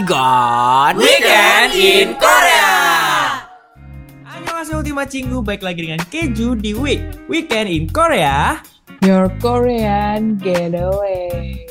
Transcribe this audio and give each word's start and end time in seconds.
Cigon 0.00 0.96
Weekend 0.96 1.76
in 1.76 2.16
Korea. 2.16 2.72
Annyeonghaseyo 4.24 4.80
Ultima 4.80 5.04
Cinggu 5.04 5.44
Baik 5.44 5.60
lagi 5.60 5.84
dengan 5.84 6.00
Keju 6.00 6.56
di 6.56 6.72
Week 6.72 7.04
Weekend 7.28 7.68
in 7.68 7.84
Korea 7.84 8.64
Your 9.04 9.28
Korean 9.44 10.40
Getaway. 10.40 11.68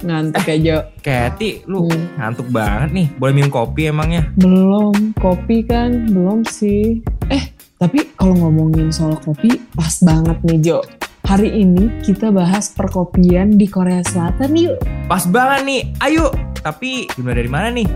Ngantuk 0.00 0.40
ya 0.40 0.56
Jo? 0.56 0.78
Keti 1.04 1.60
lu 1.68 1.84
Hmm. 1.84 2.16
ngantuk 2.16 2.48
banget 2.48 2.96
nih 2.96 3.06
Boleh 3.12 3.34
minum 3.36 3.52
kopi 3.52 3.92
emangnya? 3.92 4.32
Belum, 4.40 5.12
kopi 5.20 5.60
kan 5.60 6.08
belum 6.08 6.48
sih. 6.48 7.04
Eh, 7.28 7.44
tapi 7.76 8.08
kalau 8.16 8.40
ngomongin 8.40 8.88
soal 8.88 9.20
kopi 9.20 9.52
pas 9.76 10.00
banget 10.00 10.40
nih 10.48 10.58
Jo. 10.64 10.80
Hari 11.28 11.60
ini 11.60 12.00
kita 12.00 12.32
bahas 12.32 12.72
perkopian 12.72 13.60
di 13.60 13.68
Korea 13.68 14.00
Selatan 14.00 14.56
yuk. 14.56 14.80
Pas 15.04 15.28
banget 15.28 15.60
nih 15.68 15.82
Ayo 16.00 16.32
Tapi 16.60 17.08
dimulai 17.16 17.36
dari 17.40 17.50
mana 17.50 17.68
nih? 17.72 17.88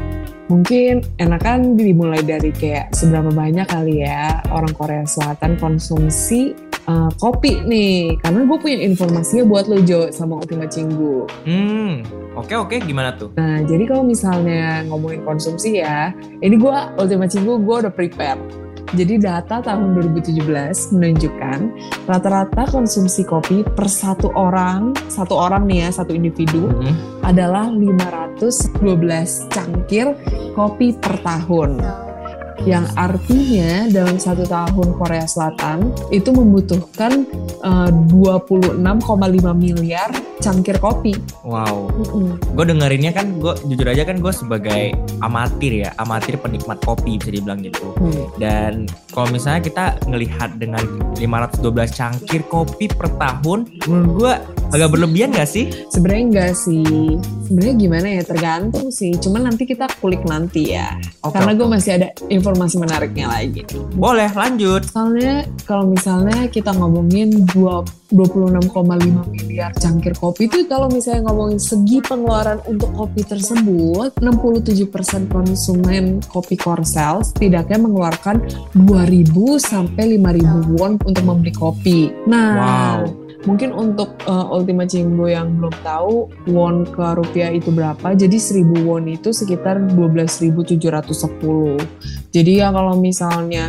Mungkin 0.48 1.00
enakan 1.16 1.76
dimulai 1.76 2.20
dari 2.20 2.52
kayak 2.52 2.92
seberapa 2.92 3.32
banyak 3.32 3.64
kali 3.64 4.04
ya 4.04 4.44
orang 4.52 4.72
Korea 4.76 5.04
Selatan 5.08 5.56
konsumsi 5.56 6.52
uh, 6.84 7.08
kopi 7.16 7.64
nih. 7.64 8.20
Karena 8.20 8.44
gue 8.44 8.58
punya 8.60 8.78
informasinya 8.84 9.44
buat 9.48 9.68
lo 9.68 9.80
Jo 9.84 10.12
sama 10.12 10.40
Ultima 10.40 10.68
Cinggu. 10.68 11.28
Hmm 11.48 12.24
Oke 12.34 12.58
oke 12.58 12.82
gimana 12.82 13.14
tuh? 13.14 13.30
Nah, 13.38 13.62
jadi 13.62 13.86
kalau 13.86 14.02
misalnya 14.02 14.82
ngomongin 14.90 15.22
konsumsi 15.22 15.78
ya, 15.78 16.10
ini 16.42 16.58
gue 16.58 16.76
Ultima 16.98 17.30
Cinggu 17.30 17.62
gue 17.62 17.76
udah 17.86 17.94
prepare. 17.94 18.63
Jadi 18.92 19.16
data 19.16 19.64
tahun 19.64 19.96
2017 19.96 20.92
menunjukkan 20.92 21.58
rata-rata 22.04 22.68
konsumsi 22.68 23.24
kopi 23.24 23.64
per 23.64 23.88
satu 23.88 24.28
orang, 24.36 24.92
satu 25.08 25.32
orang 25.32 25.64
nih 25.64 25.88
ya, 25.88 26.04
satu 26.04 26.12
individu 26.12 26.68
Hmm. 26.68 26.92
adalah 27.24 27.72
512 27.72 29.48
cangkir 29.48 30.12
kopi 30.52 30.92
per 31.00 31.16
tahun. 31.24 32.03
Yang 32.62 32.86
artinya 32.94 33.90
dalam 33.90 34.16
satu 34.16 34.46
tahun 34.46 34.94
Korea 34.94 35.26
Selatan 35.26 35.90
itu 36.14 36.30
membutuhkan 36.30 37.26
eh, 37.60 37.90
26,5 38.14 38.78
miliar 39.58 40.10
cangkir 40.38 40.78
kopi. 40.78 41.18
Wow 41.42 41.90
Mm-mm. 41.90 42.38
Gue 42.54 42.64
dengerinnya 42.68 43.10
kan 43.10 43.42
gue 43.42 43.52
jujur 43.66 43.90
aja 43.90 44.06
kan 44.06 44.22
gue 44.22 44.32
sebagai 44.32 44.92
amatir 45.20 45.86
ya 45.86 45.90
Amatir 45.96 46.36
penikmat 46.36 46.78
kopi 46.84 47.16
bisa 47.18 47.30
dibilang 47.32 47.60
gitu 47.64 47.86
Hmm. 47.94 48.26
Dan 48.36 48.72
kalau 49.14 49.30
misalnya 49.30 49.62
kita 49.62 49.84
ngelihat 50.10 50.58
dengan 50.58 50.82
512 51.14 51.62
cangkir 51.94 52.42
kopi 52.50 52.90
per 52.90 53.14
tahun, 53.14 53.70
menurut 53.86 54.10
gua 54.18 54.34
agak 54.74 54.90
berlebihan 54.90 55.30
gak 55.30 55.46
sih? 55.46 55.70
Sebenarnya 55.86 56.24
enggak 56.26 56.52
sih. 56.58 57.14
Sebenarnya 57.46 57.74
gimana 57.78 58.06
ya 58.10 58.22
tergantung 58.26 58.90
sih. 58.90 59.14
Cuman 59.14 59.46
nanti 59.46 59.70
kita 59.70 59.86
kulik 60.02 60.26
nanti 60.26 60.74
ya. 60.74 60.98
Oke, 61.22 61.38
Karena 61.38 61.54
gue 61.54 61.68
masih 61.70 61.90
ada 61.94 62.08
informasi 62.26 62.82
menariknya 62.82 63.30
lagi. 63.30 63.62
Boleh 63.94 64.26
lanjut. 64.34 64.82
Soalnya 64.90 65.46
kalau 65.62 65.94
misalnya 65.94 66.50
kita 66.50 66.74
ngomongin 66.74 67.46
dua- 67.54 67.86
26,5 68.14 69.26
miliar 69.26 69.74
cangkir 69.74 70.14
kopi 70.14 70.46
itu 70.46 70.70
kalau 70.70 70.86
misalnya 70.86 71.26
ngomongin 71.26 71.58
segi 71.58 71.98
pengeluaran 71.98 72.62
untuk 72.70 72.94
kopi 72.94 73.26
tersebut 73.26 74.14
67% 74.22 75.26
konsumen 75.34 76.22
kopi 76.30 76.54
Korsel 76.54 77.26
setidaknya 77.26 77.82
mengeluarkan 77.82 78.44
2000 79.04 79.60
sampai 79.60 80.16
5000 80.16 80.80
won 80.80 80.96
untuk 81.04 81.24
membeli 81.24 81.52
kopi. 81.52 82.08
Nah, 82.24 82.50
Wow. 82.54 83.00
Mungkin 83.44 83.76
untuk 83.76 84.16
uh, 84.24 84.48
Ultima 84.48 84.88
Cinggo 84.88 85.28
yang 85.28 85.60
belum 85.60 85.76
tahu 85.84 86.32
won 86.48 86.88
ke 86.88 87.04
rupiah 87.12 87.52
itu 87.52 87.68
berapa. 87.68 88.16
Jadi 88.16 88.40
1000 88.40 88.64
won 88.88 89.04
itu 89.04 89.36
sekitar 89.36 89.84
12.710. 89.84 91.76
Jadi 92.32 92.52
ya 92.56 92.72
kalau 92.72 92.96
misalnya 92.96 93.68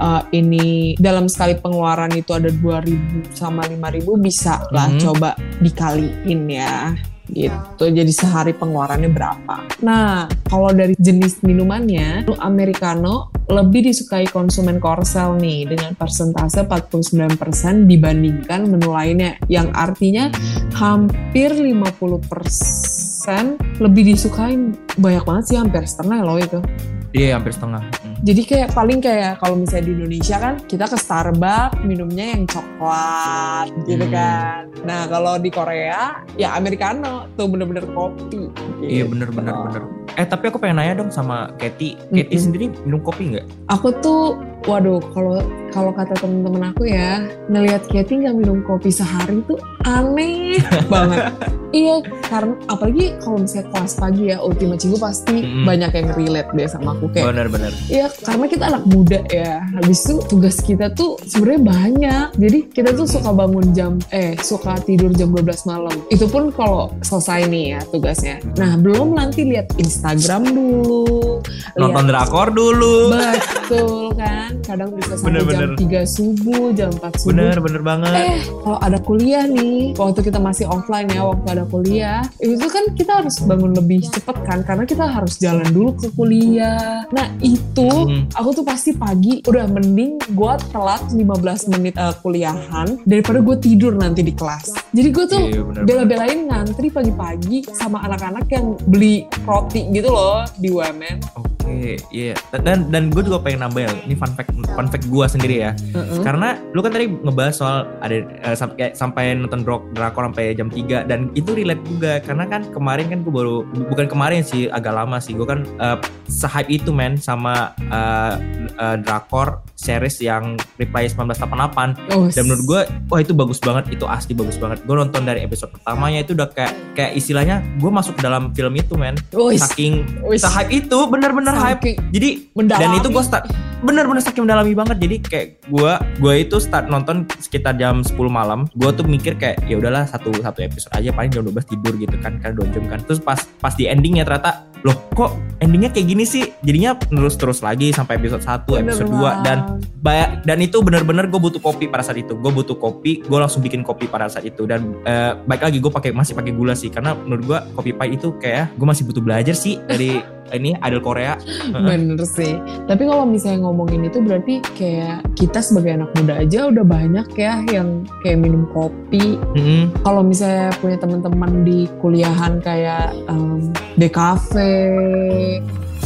uh, 0.00 0.24
ini 0.32 0.96
dalam 0.96 1.28
sekali 1.28 1.52
pengeluaran 1.54 2.16
itu 2.16 2.32
ada 2.32 2.48
2000 2.48 3.36
sama 3.36 3.68
5000 3.68 4.08
bisa 4.18 4.64
lah 4.72 4.88
Mhm. 4.88 4.98
coba 4.98 5.36
dikaliin 5.60 6.40
ya 6.48 6.96
gitu. 7.32 7.90
Jadi 7.90 8.12
sehari 8.12 8.52
pengeluarannya 8.52 9.10
berapa. 9.10 9.56
Nah, 9.80 10.28
kalau 10.46 10.74
dari 10.74 10.94
jenis 10.98 11.42
minumannya, 11.46 12.26
lu 12.26 12.34
americano 12.42 13.30
lebih 13.50 13.90
disukai 13.90 14.30
konsumen 14.30 14.78
Korsel 14.78 15.34
nih 15.38 15.74
dengan 15.74 15.94
persentase 15.98 16.62
49% 16.66 17.90
dibandingkan 17.90 18.70
menu 18.70 18.94
lainnya 18.94 19.34
yang 19.50 19.74
artinya 19.74 20.30
hampir 20.78 21.50
50% 21.50 23.82
lebih 23.82 24.14
disukain 24.14 24.70
banyak 24.98 25.24
banget 25.26 25.44
sih 25.50 25.58
hampir 25.58 25.82
setengah 25.82 26.22
loh 26.22 26.38
itu. 26.38 26.62
Iya 27.10 27.42
hampir 27.42 27.50
setengah. 27.50 27.82
Hmm. 28.20 28.26
Jadi 28.28 28.42
kayak 28.44 28.76
paling 28.76 29.00
kayak 29.00 29.40
kalau 29.40 29.56
misalnya 29.56 29.88
di 29.88 29.92
Indonesia 29.96 30.36
kan 30.36 30.54
kita 30.60 30.84
ke 30.84 30.92
Starbucks 30.94 31.80
minumnya 31.82 32.36
yang 32.36 32.44
coklat 32.44 33.72
gitu 33.88 34.04
Hmm. 34.04 34.12
kan. 34.12 34.60
Nah 34.84 35.08
kalau 35.08 35.40
di 35.40 35.48
Korea 35.48 36.20
ya 36.36 36.52
americano 36.52 37.24
tuh 37.34 37.48
bener-bener 37.48 37.88
kopi. 37.90 38.52
Iya 38.84 39.08
gitu. 39.08 39.16
bener 39.16 39.28
bener 39.32 39.54
bener. 39.56 39.82
Eh 40.14 40.26
tapi 40.28 40.52
aku 40.52 40.60
pengen 40.60 40.76
nanya 40.76 41.00
dong 41.00 41.08
sama 41.08 41.48
Katie. 41.56 41.96
Katie 42.12 42.28
Mm-mm. 42.28 42.44
sendiri 42.44 42.64
minum 42.84 43.00
kopi 43.00 43.32
nggak? 43.32 43.46
Aku 43.72 43.88
tuh 44.04 44.36
waduh 44.68 45.00
kalau 45.14 45.40
kalau 45.70 45.94
kata 45.94 46.18
temen-temen 46.18 46.74
aku 46.74 46.90
ya 46.90 47.22
ngelihat 47.46 47.86
Katie 47.86 48.26
nggak 48.26 48.36
minum 48.42 48.58
kopi 48.66 48.90
sehari 48.90 49.40
tuh 49.46 49.56
aneh 49.86 50.58
banget. 50.92 51.30
Iya 51.70 52.02
karena 52.26 52.58
apalagi 52.66 53.14
kalau 53.22 53.38
misalnya 53.46 53.70
kelas 53.70 53.94
pagi 53.94 54.34
ya 54.34 54.42
Ultima 54.42 54.74
Cinggu 54.74 54.98
pasti 54.98 55.46
Mm-mm. 55.46 55.62
banyak 55.62 55.90
yang 55.94 56.08
relate 56.18 56.50
deh 56.50 56.66
sama 56.66 56.98
aku 56.98 57.06
kayak 57.14 57.30
bener. 57.46 57.70
Iya, 57.86 58.10
karena 58.26 58.44
kita 58.50 58.64
anak 58.66 58.84
muda 58.90 59.22
ya. 59.30 59.62
Habis 59.78 59.98
itu 60.02 60.14
tugas 60.26 60.58
kita 60.58 60.90
tuh 60.90 61.14
sebenarnya 61.22 61.62
banyak. 61.62 62.26
Jadi 62.42 62.58
kita 62.74 62.90
tuh 62.90 63.06
suka 63.06 63.30
bangun 63.30 63.70
jam 63.70 64.02
eh 64.10 64.34
suka 64.42 64.82
tidur 64.82 65.14
jam 65.14 65.30
12 65.30 65.46
malam. 65.70 65.94
Itu 66.10 66.26
pun 66.26 66.50
kalau 66.50 66.90
selesai 67.06 67.46
nih 67.46 67.78
ya 67.78 67.80
tugasnya. 67.94 68.42
Nah, 68.58 68.74
belum 68.74 69.14
nanti 69.14 69.46
lihat 69.46 69.70
Instagram 69.78 70.50
dulu. 70.50 71.38
Nonton 71.78 72.10
drakor 72.10 72.50
dulu. 72.50 73.14
Betul 73.14 74.10
kan? 74.18 74.49
Kadang 74.60 74.90
bisa 74.94 75.14
sampai 75.16 75.42
Bener, 75.42 75.72
jam 75.72 75.72
3 75.76 76.02
subuh, 76.06 76.64
jam 76.74 76.90
4 76.92 77.12
subuh. 77.16 77.28
Bener 77.32 77.56
bener 77.58 77.82
banget. 77.82 78.12
Eh, 78.14 78.38
kalau 78.62 78.78
ada 78.78 78.98
kuliah 78.98 79.44
nih, 79.44 79.94
waktu 79.94 80.20
kita 80.22 80.38
masih 80.38 80.66
offline 80.66 81.08
ya, 81.10 81.22
waktu 81.26 81.46
ada 81.50 81.64
kuliah, 81.64 82.20
itu 82.38 82.66
kan 82.66 82.84
kita 82.92 83.12
harus 83.22 83.36
bangun 83.42 83.72
lebih 83.72 84.04
cepet 84.06 84.36
kan, 84.44 84.58
karena 84.62 84.84
kita 84.84 85.04
harus 85.04 85.38
jalan 85.38 85.66
dulu 85.70 85.94
ke 85.96 86.08
kuliah. 86.14 87.04
Nah 87.10 87.26
itu, 87.40 87.88
Hmm. 87.90 88.26
aku 88.32 88.60
tuh 88.60 88.64
pasti 88.64 88.92
pagi 88.92 89.42
udah 89.44 89.66
mending 89.66 90.20
gue 90.30 90.54
telat 90.70 91.02
15 91.10 91.66
menit 91.68 91.94
eh, 91.96 92.14
kuliahan 92.20 93.02
daripada 93.04 93.38
gue 93.40 93.56
tidur 93.58 93.94
nanti 93.94 94.20
di 94.20 94.32
kelas. 94.32 94.72
Jadi 94.90 95.08
gue 95.10 95.24
tuh 95.26 95.42
Iya 95.42 95.62
bener. 95.62 95.82
bela-belain 95.84 96.38
ngantri 96.46 96.88
pagi-pagi 96.88 97.66
sama 97.72 98.02
anak-anak 98.02 98.46
yang 98.50 98.74
beli 98.86 99.26
roti 99.42 99.86
gitu 99.90 100.10
loh 100.10 100.42
di 100.56 100.68
UMN. 100.68 101.49
Oke, 101.64 101.96
iya. 102.10 102.34
Dan 102.52 102.88
dan 102.88 103.08
gue 103.08 103.22
juga 103.22 103.40
pengen 103.40 103.66
nambahin. 103.66 104.06
Ini 104.08 104.14
fun 104.16 104.32
fact 104.34 104.50
fun 104.52 104.86
fact 104.88 105.06
gue 105.06 105.24
sendiri 105.28 105.56
ya. 105.68 105.72
Heeh. 105.76 106.20
Karena 106.24 106.58
lu 106.72 106.80
kan 106.80 106.92
tadi 106.92 107.08
ngebahas 107.08 107.54
soal 107.54 107.76
ada 108.00 108.16
eh, 108.20 108.56
sampai 108.56 108.74
kayak 108.76 108.92
sampai 108.96 109.24
nonton 109.36 109.62
drak 109.62 109.82
drakor 109.92 110.30
sampai 110.30 110.54
jam 110.54 110.68
3 110.68 111.06
dan 111.06 111.28
itu 111.34 111.52
relate 111.52 111.82
juga 111.84 112.18
karena 112.20 112.44
kan 112.46 112.62
kemarin 112.70 113.06
kan 113.08 113.18
gue 113.20 113.32
baru 113.32 113.62
bukan 113.88 114.06
kemarin 114.06 114.40
sih 114.42 114.66
agak 114.68 114.94
lama 114.94 115.20
sih 115.20 115.34
gue 115.34 115.46
kan 115.46 115.62
eh, 115.66 115.96
se-hype 116.26 116.70
itu 116.70 116.90
men 116.90 117.18
sama 117.18 117.74
eh, 117.78 118.34
eh, 118.76 118.96
drakor 119.02 119.60
series 119.74 120.20
yang 120.20 120.54
Reply 120.76 121.08
1988 121.08 122.12
Oh, 122.12 122.26
dan 122.28 122.42
menurut 122.44 122.64
gue 122.66 122.80
wah 123.08 123.20
itu 123.20 123.32
bagus 123.32 123.58
banget 123.58 123.88
itu 123.92 124.04
asli 124.04 124.32
bagus 124.36 124.56
banget 124.56 124.82
gue 124.84 124.92
nonton 124.92 125.22
dari 125.24 125.40
episode 125.42 125.72
pertamanya 125.72 126.20
itu 126.20 126.36
udah 126.36 126.48
kayak 126.52 126.72
kayak 126.92 127.12
istilahnya 127.16 127.64
gue 127.80 127.90
masuk 127.90 128.16
ke 128.18 128.22
dalam 128.22 128.52
film 128.52 128.74
itu 128.76 128.94
men 128.94 129.16
Wis, 129.32 129.62
saking 129.62 130.04
wis. 130.26 130.42
se-hype 130.44 130.70
itu 130.70 130.98
bener-bener 131.08 131.49
hype. 131.54 131.80
Saking 131.80 131.96
jadi 132.10 132.28
mendalami. 132.52 132.82
dan 132.82 132.90
itu 132.96 133.08
gue 133.08 133.24
start 133.24 133.44
bener-bener 133.80 134.20
saking 134.20 134.44
mendalami 134.44 134.76
banget. 134.76 134.96
Jadi 135.00 135.16
kayak 135.20 135.46
gue 135.66 135.92
gue 136.20 136.34
itu 136.38 136.56
start 136.56 136.86
nonton 136.86 137.24
sekitar 137.40 137.74
jam 137.74 138.04
10 138.04 138.12
malam. 138.28 138.68
Gue 138.76 138.92
tuh 138.92 139.02
mikir 139.02 139.34
kayak 139.34 139.64
ya 139.64 139.80
udahlah 139.80 140.04
satu 140.04 140.28
satu 140.30 140.60
episode 140.60 140.92
aja 140.92 141.10
paling 141.10 141.32
jam 141.32 141.42
12 141.42 141.64
tidur 141.66 141.96
gitu 141.96 142.16
kan 142.20 142.36
kan 142.38 142.52
dua 142.52 142.68
jam 142.68 142.84
kan. 142.86 143.00
Terus 143.00 143.18
pas 143.18 143.40
pas 143.56 143.72
di 143.72 143.88
endingnya 143.88 144.22
ternyata 144.22 144.68
loh 144.80 144.96
kok 145.12 145.36
endingnya 145.60 145.88
kayak 145.88 146.08
gini 146.08 146.24
sih? 146.24 146.44
Jadinya 146.60 146.96
terus 146.96 147.36
terus 147.36 147.60
lagi 147.60 147.92
sampai 147.92 148.16
episode 148.16 148.40
1 148.40 148.64
Bener 148.64 148.80
episode 148.84 149.08
2 149.08 149.44
dan 149.44 149.58
banget. 149.60 150.00
ba- 150.00 150.32
dan 150.44 150.58
itu 150.60 150.76
bener-bener 150.80 151.24
gue 151.26 151.40
butuh 151.40 151.60
kopi 151.60 151.88
pada 151.88 152.00
saat 152.00 152.20
itu. 152.20 152.36
Gue 152.36 152.52
butuh 152.52 152.76
kopi 152.76 153.24
gue 153.24 153.38
langsung 153.38 153.60
bikin 153.60 153.80
kopi 153.80 154.08
pada 154.08 154.28
saat 154.28 154.44
itu. 154.44 154.64
Dan 154.64 155.00
eh, 155.04 155.32
baik 155.40 155.60
lagi 155.62 155.80
gue 155.80 155.88
pakai 155.88 156.12
masih 156.12 156.32
pakai 156.32 156.52
gula 156.52 156.72
sih. 156.72 156.88
Karena 156.88 157.12
menurut 157.12 157.44
gue 157.44 157.58
kopi 157.72 157.90
pahit 157.92 158.20
itu 158.20 158.36
kayak 158.36 158.76
gue 158.76 158.84
masih 158.84 159.04
butuh 159.04 159.20
belajar 159.20 159.52
sih 159.52 159.80
dari 159.84 160.20
ini 160.54 160.76
idol 160.82 161.02
Korea. 161.02 161.36
Bener 161.74 162.20
sih. 162.24 162.56
Tapi 162.86 163.02
kalau 163.06 163.24
misalnya 163.26 163.68
ngomongin 163.68 164.06
itu 164.06 164.18
berarti 164.22 164.62
kayak 164.76 165.24
kita 165.36 165.60
sebagai 165.62 166.02
anak 166.02 166.10
muda 166.16 166.40
aja 166.40 166.68
udah 166.68 166.84
banyak 166.84 167.28
ya 167.36 167.62
yang 167.68 168.04
kayak 168.22 168.38
minum 168.40 168.66
kopi. 168.70 169.36
Mm-mm. 169.56 169.92
Kalau 170.02 170.22
misalnya 170.24 170.72
punya 170.78 170.96
teman-teman 170.98 171.66
di 171.66 171.86
kuliahan 172.00 172.62
kayak 172.62 173.12
um, 173.28 173.72
DKV, 174.00 174.52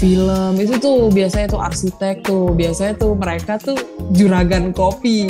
film 0.05 0.53
itu 0.61 0.77
tuh 0.77 1.09
biasanya 1.09 1.49
tuh 1.49 1.65
arsitek 1.65 2.29
tuh 2.29 2.53
biasanya 2.53 2.93
tuh 3.01 3.17
mereka 3.17 3.56
tuh 3.56 3.81
juragan 4.12 4.69
kopi. 4.77 5.25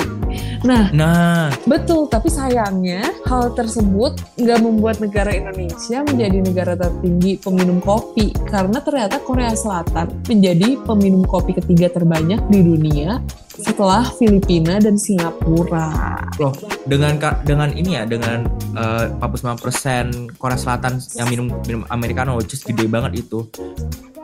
Nah 0.67 0.91
Nah, 0.91 1.47
betul 1.63 2.11
tapi 2.11 2.27
sayangnya 2.27 3.07
hal 3.23 3.55
tersebut 3.55 4.19
nggak 4.35 4.59
membuat 4.59 4.99
negara 4.99 5.31
Indonesia 5.31 6.03
menjadi 6.03 6.43
negara 6.43 6.73
tertinggi 6.75 7.39
peminum 7.39 7.79
kopi 7.79 8.35
karena 8.51 8.83
ternyata 8.83 9.23
Korea 9.23 9.55
Selatan 9.55 10.11
menjadi 10.27 10.75
peminum 10.83 11.23
kopi 11.23 11.55
ketiga 11.55 11.87
terbanyak 11.87 12.43
di 12.51 12.59
dunia 12.59 13.23
setelah 13.55 14.03
Filipina 14.19 14.83
dan 14.83 14.99
Singapura. 14.99 16.19
loh 16.35 16.51
dengan 16.83 17.15
dengan 17.47 17.71
ini 17.71 17.95
ya 17.95 18.03
dengan 18.03 18.43
eh, 18.75 19.07
49% 19.23 20.35
Korea 20.35 20.59
Selatan 20.59 20.99
yang 21.15 21.31
minum 21.31 21.47
minum 21.63 21.87
americano 21.87 22.35
is 22.43 22.59
gede 22.59 22.91
banget 22.91 23.23
itu. 23.23 23.47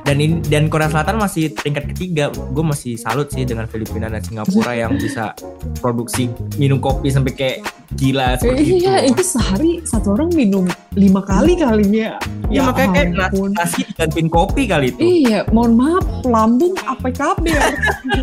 Dan 0.01 0.18
ini, 0.18 0.36
dan 0.44 0.68
Korea 0.68 0.89
Selatan 0.89 1.21
masih 1.21 1.53
tingkat 1.53 1.88
ketiga. 1.94 2.33
Gue 2.33 2.65
masih 2.65 2.98
salut 2.98 3.30
sih 3.30 3.45
dengan 3.45 3.69
Filipina 3.69 4.09
dan 4.09 4.19
Singapura 4.19 4.74
yang 4.74 4.98
bisa 4.98 5.31
produksi 5.80 6.27
minum 6.57 6.81
kopi 6.81 7.13
sampai 7.13 7.31
kayak 7.31 7.57
gila 7.95 8.39
seperti 8.39 8.81
Iya, 8.81 9.03
itu. 9.03 9.13
itu 9.13 9.24
sehari 9.36 9.71
satu 9.83 10.15
orang 10.15 10.31
minum 10.31 10.63
lima 10.95 11.21
kali 11.24 11.59
kalinya. 11.59 12.18
Ya, 12.51 12.68
makanya 12.68 12.89
kayak 12.92 13.09
nasi, 13.15 13.39
nasi 13.56 13.80
digantiin 13.88 14.27
kopi 14.27 14.68
kali 14.68 14.92
itu. 14.92 15.00
Iya, 15.00 15.39
mohon 15.56 15.80
maaf, 15.80 16.03
lambung 16.27 16.75
apa 16.83 17.07
kabar? 17.12 17.71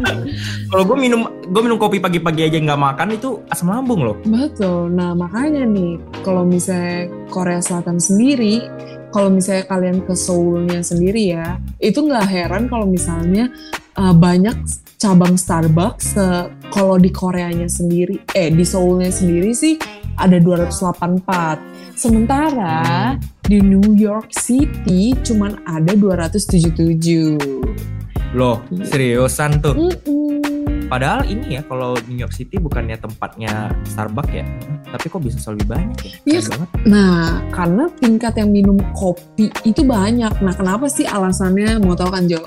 Kalau 0.72 0.84
gue 0.84 0.96
minum 0.96 1.24
gue 1.48 1.62
minum 1.64 1.80
kopi 1.80 1.96
pagi-pagi 1.96 2.44
aja 2.44 2.58
nggak 2.60 2.80
makan 2.80 3.08
itu 3.16 3.40
asam 3.48 3.72
lambung 3.72 4.04
loh. 4.04 4.16
Betul. 4.24 4.92
Nah, 4.92 5.16
makanya 5.16 5.64
nih, 5.64 5.96
kalau 6.20 6.44
misalnya 6.44 7.08
Korea 7.32 7.60
Selatan 7.64 7.96
sendiri, 7.96 8.68
kalau 9.08 9.32
misalnya 9.32 9.64
kalian 9.64 10.04
ke 10.04 10.12
Seoulnya 10.12 10.84
sendiri 10.84 11.32
ya, 11.32 11.56
itu 11.80 12.04
nggak 12.04 12.28
heran 12.28 12.68
kalau 12.68 12.84
misalnya 12.84 13.48
uh, 13.96 14.12
banyak 14.12 14.52
cabang 14.98 15.38
Starbucks. 15.38 16.16
se- 16.16 16.48
kalau 16.68 17.00
di 17.00 17.08
Koreanya 17.08 17.68
sendiri, 17.70 18.20
eh 18.36 18.52
di 18.52 18.64
Seoulnya 18.66 19.08
sendiri 19.08 19.54
sih 19.56 19.78
ada 20.18 20.36
284. 20.36 21.96
Sementara 21.98 23.16
di 23.42 23.58
New 23.64 23.96
York 23.96 24.30
City 24.34 25.16
cuman 25.24 25.64
ada 25.64 25.96
277. 25.96 28.36
Loh, 28.36 28.60
seriusan 28.84 29.64
tuh. 29.64 29.74
Mm-mm. 29.74 30.57
Padahal 30.88 31.28
ini 31.28 31.60
ya 31.60 31.62
kalau 31.68 32.00
New 32.08 32.16
York 32.16 32.32
City 32.32 32.56
bukannya 32.56 32.96
tempatnya 32.96 33.76
Starbucks 33.92 34.32
ya, 34.32 34.44
tapi 34.88 35.12
kok 35.12 35.20
bisa 35.20 35.52
lebih 35.52 35.68
banyak 35.68 35.96
ya? 36.00 36.12
Iya. 36.24 36.40
Keren 36.40 36.48
banget. 36.48 36.68
Nah, 36.88 37.24
karena 37.52 37.84
tingkat 38.00 38.32
yang 38.40 38.50
minum 38.56 38.80
kopi 38.96 39.52
itu 39.68 39.84
banyak. 39.84 40.32
Nah, 40.40 40.54
kenapa 40.56 40.88
sih 40.88 41.04
alasannya? 41.04 41.76
Mau 41.84 41.92
tahu 41.92 42.08
kan, 42.08 42.24
Jo? 42.24 42.40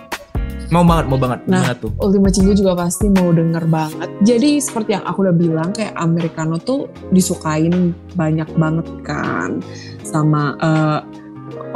Mau 0.73 0.81
banget, 0.81 1.05
mau 1.05 1.21
banget. 1.21 1.45
Nah. 1.45 1.61
Gimana 1.61 1.75
tuh? 1.77 1.91
Ultima 2.01 2.33
juga 2.33 2.73
pasti 2.73 3.05
mau 3.13 3.29
denger 3.29 3.63
banget. 3.69 4.09
Jadi 4.25 4.57
seperti 4.57 4.97
yang 4.97 5.05
aku 5.05 5.21
udah 5.21 5.35
bilang, 5.37 5.69
kayak 5.69 5.94
Americano 6.01 6.57
tuh 6.57 6.89
disukain 7.13 7.94
banyak 8.17 8.49
banget 8.57 8.89
kan 9.05 9.61
sama 10.01 10.57
eh, 10.57 10.99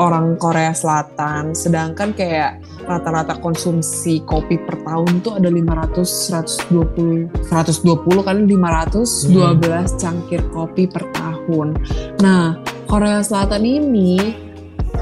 orang 0.01 0.33
Korea 0.41 0.73
Selatan. 0.73 1.53
Sedangkan 1.53 2.17
kayak 2.17 2.64
rata-rata 2.85 3.37
konsumsi 3.41 4.21
kopi 4.23 4.61
per 4.61 4.79
tahun 4.85 5.25
tuh 5.25 5.41
ada 5.41 5.49
500, 5.49 6.69
120, 6.71 7.33
120 7.49 8.27
kan 8.27 8.37
512 8.45 10.01
cangkir 10.01 10.41
kopi 10.53 10.85
per 10.85 11.09
tahun. 11.11 11.75
Nah, 12.21 12.61
Korea 12.85 13.25
Selatan 13.25 13.65
ini 13.65 14.45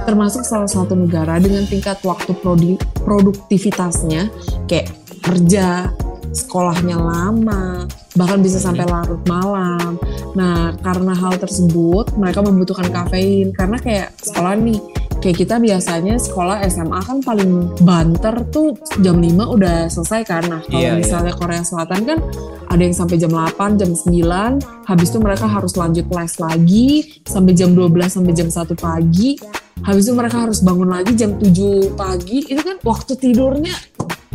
termasuk 0.08 0.44
salah 0.44 0.68
satu 0.68 0.96
negara 0.98 1.38
dengan 1.38 1.64
tingkat 1.68 2.00
waktu 2.04 2.34
prodi- 2.40 2.82
produktivitasnya 3.04 4.32
kayak 4.68 4.90
kerja, 5.24 5.92
sekolahnya 6.34 6.98
lama, 6.98 7.86
bahkan 8.18 8.42
bisa 8.42 8.58
sampai 8.58 8.84
larut 8.90 9.22
malam. 9.30 9.96
Nah, 10.34 10.74
karena 10.82 11.14
hal 11.14 11.38
tersebut 11.38 12.18
mereka 12.18 12.42
membutuhkan 12.42 12.90
kafein 12.90 13.54
karena 13.54 13.78
kayak 13.80 14.10
sekolah 14.20 14.58
nih 14.58 14.82
kayak 15.24 15.40
kita 15.40 15.56
biasanya 15.56 16.20
sekolah 16.20 16.60
SMA 16.68 17.00
kan 17.00 17.24
paling 17.24 17.80
banter 17.80 18.44
tuh 18.52 18.76
jam 19.00 19.24
5 19.24 19.56
udah 19.56 19.88
selesai 19.88 20.28
kan. 20.28 20.44
Nah, 20.52 20.60
kalau 20.68 20.84
Iya, 20.84 20.92
iya. 20.92 21.00
misalnya 21.00 21.32
Korea 21.32 21.64
Selatan 21.64 22.04
kan 22.04 22.20
ada 22.68 22.82
yang 22.84 22.92
sampai 22.92 23.16
jam 23.16 23.32
8, 23.32 23.80
jam 23.80 23.96
9, 23.96 24.60
habis 24.84 25.08
itu 25.16 25.24
mereka 25.24 25.48
harus 25.48 25.80
lanjut 25.80 26.04
les 26.12 26.34
lagi 26.44 26.88
sampai 27.24 27.56
jam 27.56 27.72
12 27.72 28.12
sampai 28.12 28.36
jam 28.36 28.52
1 28.52 28.76
pagi. 28.76 29.40
Habis 29.88 30.12
itu 30.12 30.14
mereka 30.14 30.44
harus 30.44 30.60
bangun 30.60 30.92
lagi 30.92 31.16
jam 31.16 31.40
7 31.40 31.96
pagi. 31.96 32.44
Itu 32.44 32.60
kan 32.60 32.78
waktu 32.84 33.16
tidurnya 33.16 33.76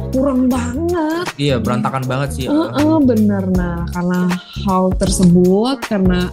kurang 0.09 0.49
banget. 0.49 1.27
Iya, 1.37 1.61
berantakan 1.61 2.09
banget 2.09 2.29
sih. 2.33 2.47
Heeh, 2.49 2.97
bener. 3.05 3.45
Nah, 3.53 3.85
karena 3.93 4.25
hal 4.65 4.95
tersebut, 4.97 5.85
karena 5.85 6.33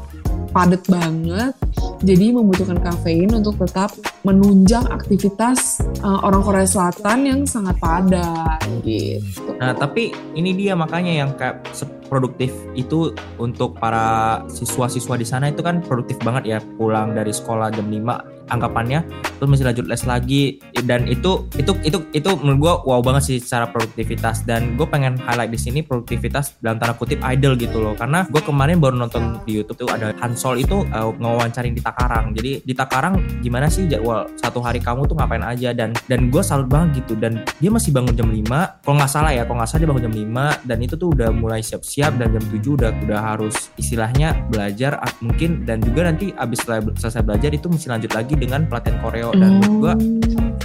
padat 0.56 0.88
banget, 0.88 1.52
jadi 2.00 2.32
membutuhkan 2.32 2.80
kafein 2.80 3.28
untuk 3.36 3.60
tetap 3.60 3.92
menunjang 4.24 4.88
aktivitas 4.88 5.84
uh, 6.00 6.24
orang 6.24 6.40
Korea 6.48 6.64
Selatan 6.64 7.20
yang 7.28 7.40
sangat 7.44 7.76
padat 7.84 8.64
gitu. 8.88 9.52
Nah, 9.60 9.76
tapi 9.76 10.16
ini 10.32 10.56
dia 10.56 10.72
makanya 10.80 11.12
yang 11.12 11.36
kayak 11.36 11.68
produktif 12.08 12.56
itu 12.72 13.12
untuk 13.36 13.76
para 13.76 14.40
siswa-siswa 14.48 15.20
di 15.20 15.28
sana 15.28 15.52
itu 15.52 15.60
kan 15.60 15.84
produktif 15.84 16.16
banget 16.24 16.56
ya 16.56 16.60
pulang 16.80 17.12
dari 17.12 17.36
sekolah 17.36 17.76
jam 17.76 17.92
5 17.92 18.35
anggapannya 18.50 19.04
terus 19.36 19.50
masih 19.52 19.68
lanjut 19.68 19.86
les 19.90 20.04
lagi 20.08 20.44
dan 20.88 21.06
itu 21.12 21.48
itu 21.60 21.76
itu 21.84 21.98
itu 22.16 22.30
menurut 22.40 22.60
gua 22.60 22.74
wow 22.88 23.00
banget 23.04 23.24
sih 23.28 23.38
secara 23.42 23.68
produktivitas 23.68 24.48
dan 24.48 24.80
gue 24.80 24.88
pengen 24.88 25.20
highlight 25.28 25.52
di 25.52 25.60
sini 25.60 25.80
produktivitas 25.84 26.56
dalam 26.64 26.80
tanda 26.80 26.96
kutip 26.96 27.20
idol 27.20 27.60
gitu 27.60 27.84
loh 27.84 27.94
karena 28.00 28.24
gue 28.32 28.40
kemarin 28.40 28.80
baru 28.80 28.96
nonton 28.96 29.44
di 29.44 29.60
YouTube 29.60 29.86
tuh 29.86 29.90
ada 29.92 30.16
Hansol 30.24 30.64
itu 30.64 30.88
uh, 30.94 31.12
ngewawancarin 31.20 31.76
di 31.76 31.84
Takarang 31.84 32.32
jadi 32.32 32.64
di 32.64 32.74
Takarang 32.74 33.44
gimana 33.44 33.68
sih 33.68 33.86
jadwal 33.92 34.30
satu 34.40 34.64
hari 34.64 34.80
kamu 34.80 35.10
tuh 35.10 35.16
ngapain 35.18 35.44
aja? 35.44 35.74
Dan 35.76 35.92
dan 36.08 36.30
gue 36.30 36.44
salut 36.46 36.70
banget 36.70 37.04
gitu 37.04 37.18
dan 37.20 37.44
dia 37.60 37.72
masih 37.74 37.92
bangun 37.92 38.14
jam 38.16 38.30
5 38.30 38.86
kalau 38.86 38.96
nggak 38.96 39.12
salah 39.12 39.32
ya 39.34 39.44
kalau 39.44 39.58
nggak 39.60 39.70
salah 39.70 39.82
dia 39.82 39.90
bangun 39.90 40.04
jam 40.08 40.16
5 40.16 40.70
dan 40.70 40.78
itu 40.80 40.96
tuh 40.96 41.10
udah 41.12 41.30
mulai 41.34 41.62
siap-siap 41.66 42.16
dan 42.16 42.28
jam 42.32 42.44
7 42.44 42.62
udah 42.62 42.92
udah 43.10 43.20
harus 43.20 43.74
istilahnya 43.76 44.38
belajar 44.48 45.02
mungkin 45.20 45.66
dan 45.66 45.82
juga 45.82 46.08
nanti 46.08 46.32
abis 46.32 46.64
selesai 46.96 47.22
belajar 47.26 47.52
itu 47.52 47.68
mesti 47.68 47.88
lanjut 47.90 48.12
lagi 48.14 48.34
dengan 48.36 48.68
pelatihan 48.70 49.00
koreo. 49.02 49.30
Dan 49.34 49.64
menurut 49.64 49.76
gue 49.80 49.94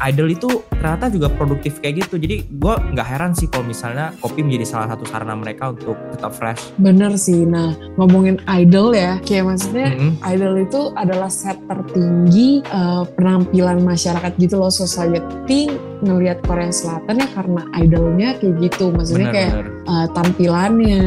idol 0.01 0.29
itu 0.33 0.49
ternyata 0.81 1.13
juga 1.13 1.29
produktif 1.29 1.79
kayak 1.85 2.07
gitu. 2.07 2.17
Jadi 2.17 2.49
gue 2.49 2.75
nggak 2.97 3.07
heran 3.07 3.33
sih 3.37 3.47
kalau 3.53 3.69
misalnya 3.69 4.17
kopi 4.21 4.41
menjadi 4.41 4.67
salah 4.67 4.97
satu 4.97 5.05
sarana 5.05 5.37
mereka 5.37 5.73
untuk 5.77 5.97
tetap 6.13 6.33
fresh. 6.33 6.73
Bener 6.81 7.15
sih. 7.21 7.45
Nah, 7.45 7.77
ngomongin 8.01 8.41
idol 8.49 8.97
ya, 8.97 9.21
kayak 9.21 9.55
maksudnya 9.55 9.93
Mm-mm. 9.93 10.17
idol 10.25 10.55
itu 10.57 10.81
adalah 10.97 11.29
set 11.29 11.61
tertinggi 11.69 12.65
uh, 12.73 13.05
penampilan 13.17 13.85
masyarakat 13.85 14.33
gitu 14.41 14.57
loh 14.57 14.73
society 14.73 15.69
ngelihat 16.01 16.41
Korea 16.49 16.73
Selatan 16.73 17.21
ya 17.21 17.29
karena 17.37 17.63
idolnya 17.77 18.29
kayak 18.41 18.57
gitu. 18.57 18.89
Maksudnya 18.89 19.29
kayak 19.29 19.53
bener-bener 19.53 19.85
uh, 19.85 20.07
tampilannya 20.17 21.05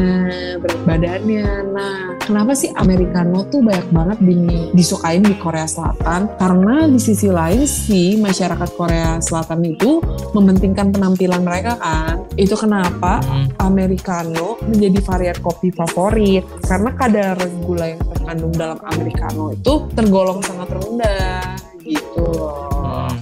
berat 0.62 0.82
badannya. 0.86 1.46
Nah 1.74 2.13
kenapa 2.24 2.56
sih 2.56 2.72
americano 2.74 3.44
tuh 3.48 3.60
banyak 3.60 3.88
banget 3.92 4.18
di- 4.24 4.70
disukain 4.72 5.22
di 5.22 5.36
Korea 5.36 5.68
Selatan 5.68 6.32
karena 6.40 6.88
di 6.88 7.00
sisi 7.00 7.28
lain 7.28 7.68
sih 7.68 8.16
masyarakat 8.16 8.70
Korea 8.74 9.20
Selatan 9.20 9.64
itu 9.64 10.00
mementingkan 10.32 10.92
penampilan 10.92 11.44
mereka 11.44 11.76
kan 11.78 12.24
itu 12.36 12.56
kenapa 12.56 13.16
Mm. 13.24 13.48
Americano 13.62 14.58
menjadi 14.64 15.00
varian 15.04 15.38
kopi 15.40 15.70
favorit 15.70 16.44
karena 16.66 16.90
kadar 16.94 17.38
gula 17.62 17.94
yang 17.94 18.02
terkandung 18.02 18.54
dalam 18.54 18.80
Americano 18.84 19.54
itu 19.54 19.74
tergolong 19.94 20.40
sangat 20.42 20.70
rendah 20.72 21.56
gitu 21.84 22.24
loh. 22.24 23.10
Mm. 23.10 23.16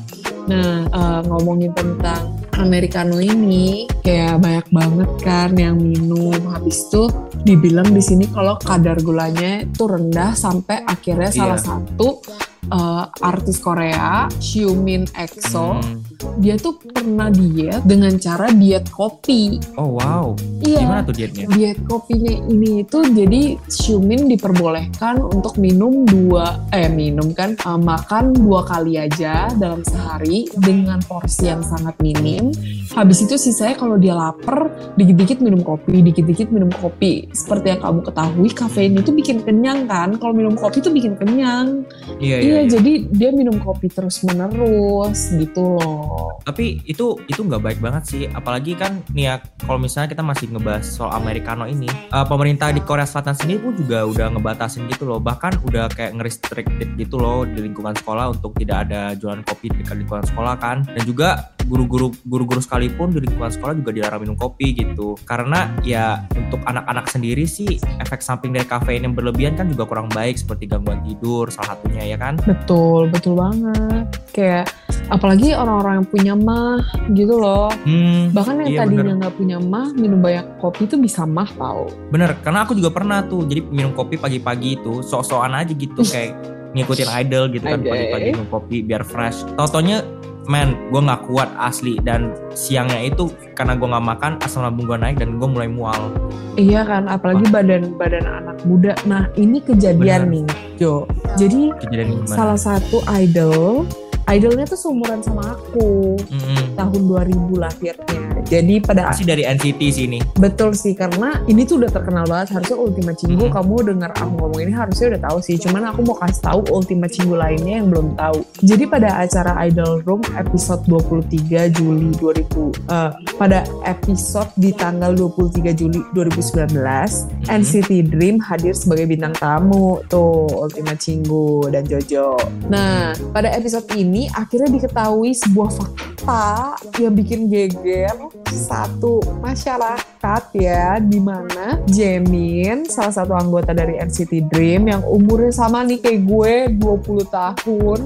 Nah 0.47 0.75
eh, 0.87 1.19
ngomongin 1.27 1.71
tentang 1.73 2.40
Americano 2.61 3.17
ini 3.17 3.89
kayak 3.99 4.37
banyak 4.37 4.67
banget 4.69 5.09
kan 5.19 5.49
yang 5.57 5.75
minum 5.75 6.37
habis 6.47 6.85
itu 6.87 7.09
dibilang 7.41 7.89
di 7.89 7.99
sini 7.99 8.29
kalau 8.29 8.55
kadar 8.61 9.01
gulanya 9.01 9.65
itu 9.65 9.83
rendah 9.83 10.37
sampai 10.37 10.85
akhirnya 10.85 11.29
Iya. 11.29 11.37
salah 11.41 11.59
satu 11.59 12.21
eh, 12.69 13.03
artis 13.21 13.57
Korea 13.57 14.29
Xiumin 14.37 15.07
EXO 15.15 15.81
Mm. 15.81 15.97
dia 16.37 16.55
tuh 16.57 16.77
pernah 16.77 17.33
diet 17.33 17.81
dengan 17.85 18.13
cara 18.17 18.53
diet 18.53 18.85
kopi. 18.93 19.57
Oh 19.77 19.97
wow. 19.97 20.37
Iya. 20.61 20.85
Gimana 20.85 21.01
tuh 21.05 21.15
dietnya? 21.17 21.45
Diet 21.49 21.79
kopinya 21.89 22.33
ini 22.49 22.85
itu 22.85 22.99
jadi 23.01 23.41
Xiumin 23.65 24.29
diperbolehkan 24.29 25.17
untuk 25.21 25.57
minum 25.57 26.05
dua 26.05 26.61
eh 26.69 26.89
minum 26.91 27.33
kan 27.33 27.57
eh, 27.57 27.79
makan 27.79 28.37
dua 28.37 28.61
kali 28.65 29.01
aja 29.01 29.49
dalam 29.57 29.81
sehari 29.81 30.45
dengan 30.53 31.01
porsi 31.05 31.49
yang 31.49 31.65
sangat 31.65 31.97
minim. 32.03 32.53
Habis 32.91 33.25
itu 33.25 33.39
sisanya 33.39 33.79
kalau 33.79 33.95
dia 33.95 34.13
lapar 34.13 34.67
dikit-dikit 34.99 35.39
minum 35.39 35.63
kopi, 35.63 36.03
dikit-dikit 36.03 36.51
minum 36.51 36.69
kopi. 36.69 37.31
Seperti 37.31 37.73
yang 37.75 37.81
kamu 37.81 37.99
ketahui 38.03 38.49
kafein 38.51 38.93
itu 38.99 39.11
bikin 39.15 39.41
kenyang 39.41 39.87
kan? 39.87 40.19
Kalau 40.19 40.35
minum 40.35 40.53
kopi 40.53 40.83
itu 40.83 40.91
bikin 40.91 41.15
kenyang. 41.15 41.87
Iya, 42.19 42.37
iya, 42.43 42.50
Iya, 42.51 42.61
iya. 42.67 42.71
jadi 42.77 42.93
dia 43.07 43.29
minum 43.31 43.55
kopi 43.63 43.87
terus 43.87 44.19
menerus 44.27 45.31
gitu 45.31 45.79
loh. 45.79 46.43
Tapi 46.43 46.83
itu 46.83 47.15
itu 47.31 47.41
nggak 47.41 47.61
baik 47.63 47.79
banget 47.79 48.03
sih. 48.03 48.23
Apalagi 48.27 48.75
kan 48.75 48.99
nih 49.15 49.25
ya, 49.31 49.35
kalau 49.63 49.79
misalnya 49.79 50.11
kita 50.11 50.23
masih 50.23 50.51
ngebahas 50.51 50.83
soal 50.83 51.15
americano 51.15 51.63
ini, 51.63 51.87
eh, 51.87 52.25
pemerintah 52.27 52.75
di 52.75 52.83
Korea 52.83 53.07
Selatan 53.07 53.35
sendiri 53.37 53.59
pun 53.63 53.73
juga 53.79 54.03
udah 54.03 54.27
ngebatasin 54.35 54.85
gitu 54.91 55.07
loh. 55.07 55.23
Bahkan 55.23 55.63
udah 55.63 55.87
kayak 55.91 56.11
nge-restricted 56.19 56.89
gitu 56.99 57.15
loh 57.17 57.47
di 57.47 57.63
lingkungan 57.63 57.95
sekolah 57.95 58.35
untuk 58.35 58.51
tidak 58.59 58.89
ada 58.89 59.15
jualan 59.15 59.41
kopi 59.47 59.71
di 59.71 59.81
lingkungan 59.87 60.27
sekolah 60.27 60.55
kan. 60.59 60.83
Dan 60.83 61.03
juga 61.07 61.55
guru-guru 61.71 62.11
guru-guru 62.27 62.59
sekalipun 62.59 63.15
di 63.15 63.23
lingkungan 63.23 63.47
sekolah 63.47 63.79
juga 63.79 63.95
dilarang 63.95 64.27
minum 64.27 64.35
kopi 64.35 64.75
gitu. 64.75 65.15
Karena 65.23 65.71
ya 65.87 66.27
untuk 66.35 66.59
anak-anak 66.67 67.07
sendiri 67.07 67.47
sih 67.47 67.79
efek 68.03 68.19
samping 68.19 68.51
dari 68.51 68.67
kafein 68.67 69.07
yang 69.07 69.15
berlebihan 69.15 69.55
kan 69.55 69.71
juga 69.71 69.87
kurang 69.87 70.11
baik 70.11 70.35
seperti 70.35 70.67
gangguan 70.67 70.99
tidur 71.07 71.47
salah 71.47 71.79
satunya 71.79 72.03
ya 72.11 72.17
kan. 72.19 72.35
Betul, 72.43 73.07
betul 73.07 73.39
banget. 73.39 74.11
Kayak 74.35 74.67
apalagi 75.07 75.55
orang-orang 75.55 76.03
yang 76.03 76.07
punya 76.11 76.33
mah 76.35 76.83
gitu 77.15 77.39
loh. 77.39 77.71
Hmm, 77.87 78.35
Bahkan 78.35 78.67
yang 78.67 78.69
iya 78.71 78.79
tadinya 78.83 79.13
nggak 79.23 79.35
punya 79.39 79.57
mah 79.63 79.87
minum 79.95 80.19
banyak 80.19 80.59
kopi 80.59 80.91
itu 80.91 80.99
bisa 80.99 81.23
mah 81.23 81.47
tau. 81.55 81.87
Bener, 82.11 82.35
karena 82.43 82.67
aku 82.67 82.75
juga 82.75 82.91
pernah 82.91 83.23
tuh 83.23 83.47
jadi 83.47 83.63
minum 83.63 83.95
kopi 83.95 84.19
pagi-pagi 84.19 84.75
itu 84.75 84.99
sok-sokan 84.99 85.55
aja 85.55 85.71
gitu 85.71 86.03
kayak 86.03 86.35
ngikutin 86.71 87.09
idol 87.23 87.51
gitu 87.51 87.65
kan 87.67 87.79
pagi-pagi 87.83 88.29
minum 88.35 88.47
kopi 88.47 88.83
biar 88.83 89.03
fresh. 89.03 89.43
Totonya 89.59 90.03
man, 90.49 90.73
gue 90.89 91.01
nggak 91.01 91.29
kuat 91.29 91.49
asli 91.59 91.97
dan 92.01 92.33
siangnya 92.53 93.11
itu 93.11 93.29
karena 93.53 93.77
gue 93.77 93.87
nggak 93.87 94.05
makan 94.05 94.31
asam 94.41 94.65
lambung 94.65 94.89
gue 94.89 94.97
naik 94.97 95.21
dan 95.21 95.37
gue 95.37 95.47
mulai 95.49 95.69
mual. 95.69 96.09
Iya 96.57 96.85
kan, 96.87 97.05
apalagi 97.05 97.45
badan 97.53 97.93
badan 97.95 98.25
anak 98.25 98.57
muda. 98.65 98.97
Nah 99.05 99.29
ini 99.37 99.61
kejadian 99.61 100.29
Bener. 100.29 100.45
nih, 100.45 100.45
Jo. 100.81 101.05
Jadi 101.37 101.71
Kejadian 101.85 102.25
salah 102.25 102.57
satu 102.57 103.05
idol, 103.13 103.85
idolnya 104.31 104.63
tuh 104.63 104.79
seumuran 104.79 105.19
sama 105.19 105.53
aku, 105.53 106.15
Mm-mm. 106.17 106.73
tahun 106.73 107.01
2000 107.03 107.55
lahirnya. 107.57 108.19
Jadi 108.41 108.79
pada 108.79 109.07
Pasti 109.07 109.23
dari 109.23 109.43
NCT 109.43 109.81
sih 109.87 110.03
ini. 110.05 110.19
betul 110.35 110.73
sih 110.73 110.91
karena 110.91 111.39
ini 111.45 111.63
tuh 111.63 111.77
udah 111.77 111.87
terkenal 111.89 112.25
banget. 112.25 112.51
Harusnya 112.51 112.75
Ultima 112.75 113.11
Cinggu 113.11 113.47
Mhm. 113.47 113.53
kamu 113.53 113.75
dengar 113.85 114.11
aku 114.11 114.31
ngomong 114.33 114.59
ini 114.59 114.71
harusnya 114.71 115.15
udah 115.15 115.21
tahu 115.25 115.37
sih. 115.39 115.55
Cuman 115.57 115.83
aku 115.85 115.99
mau 116.01 116.17
kasih 116.17 116.41
tahu 116.41 116.59
Ultima 116.69 117.05
Cinggu 117.05 117.31
lainnya 117.33 117.79
yang 117.79 117.87
belum 117.87 118.15
tahu. 118.15 118.43
Jadi 118.59 118.83
pada 118.85 119.19
acara 119.19 119.55
Idol 119.63 120.01
Room 120.01 120.19
episode 120.33 120.83
23 120.83 121.69
Juli 121.69 122.11
2000 122.13 122.75
eh, 122.87 123.09
pada 123.37 123.61
episode 123.85 124.51
di 124.55 124.71
tanggal 124.71 125.13
23 125.13 125.71
Juli 125.71 126.01
2019 126.11 127.23
Mhm. 127.41 127.47
NCT 127.53 127.91
Dream 128.03 128.35
hadir 128.41 128.73
sebagai 128.73 129.05
bintang 129.05 129.31
tamu 129.33 130.03
tuh 130.05 130.49
Ultima 130.51 130.93
Cinggu 130.93 131.69
dan 131.69 131.83
Jojo. 131.83 132.35
Nah, 132.67 133.13
pada 133.31 133.47
episode 133.49 133.85
ini 134.21 134.29
akhirnya 134.37 134.69
diketahui 134.77 135.33
sebuah 135.33 135.69
fakta 135.73 136.77
yang 137.01 137.17
bikin 137.17 137.49
geger 137.49 138.13
satu 138.45 139.17
masyarakat 139.41 140.43
ya 140.53 141.01
di 141.01 141.17
mana 141.17 141.81
Jamin 141.89 142.85
salah 142.85 143.09
satu 143.17 143.33
anggota 143.33 143.73
dari 143.73 143.97
NCT 143.97 144.45
Dream 144.53 144.93
yang 144.93 145.01
umurnya 145.01 145.49
sama 145.49 145.81
nih 145.81 145.97
kayak 145.97 146.21
gue 146.29 146.53
20 146.77 147.33
tahun 147.33 147.99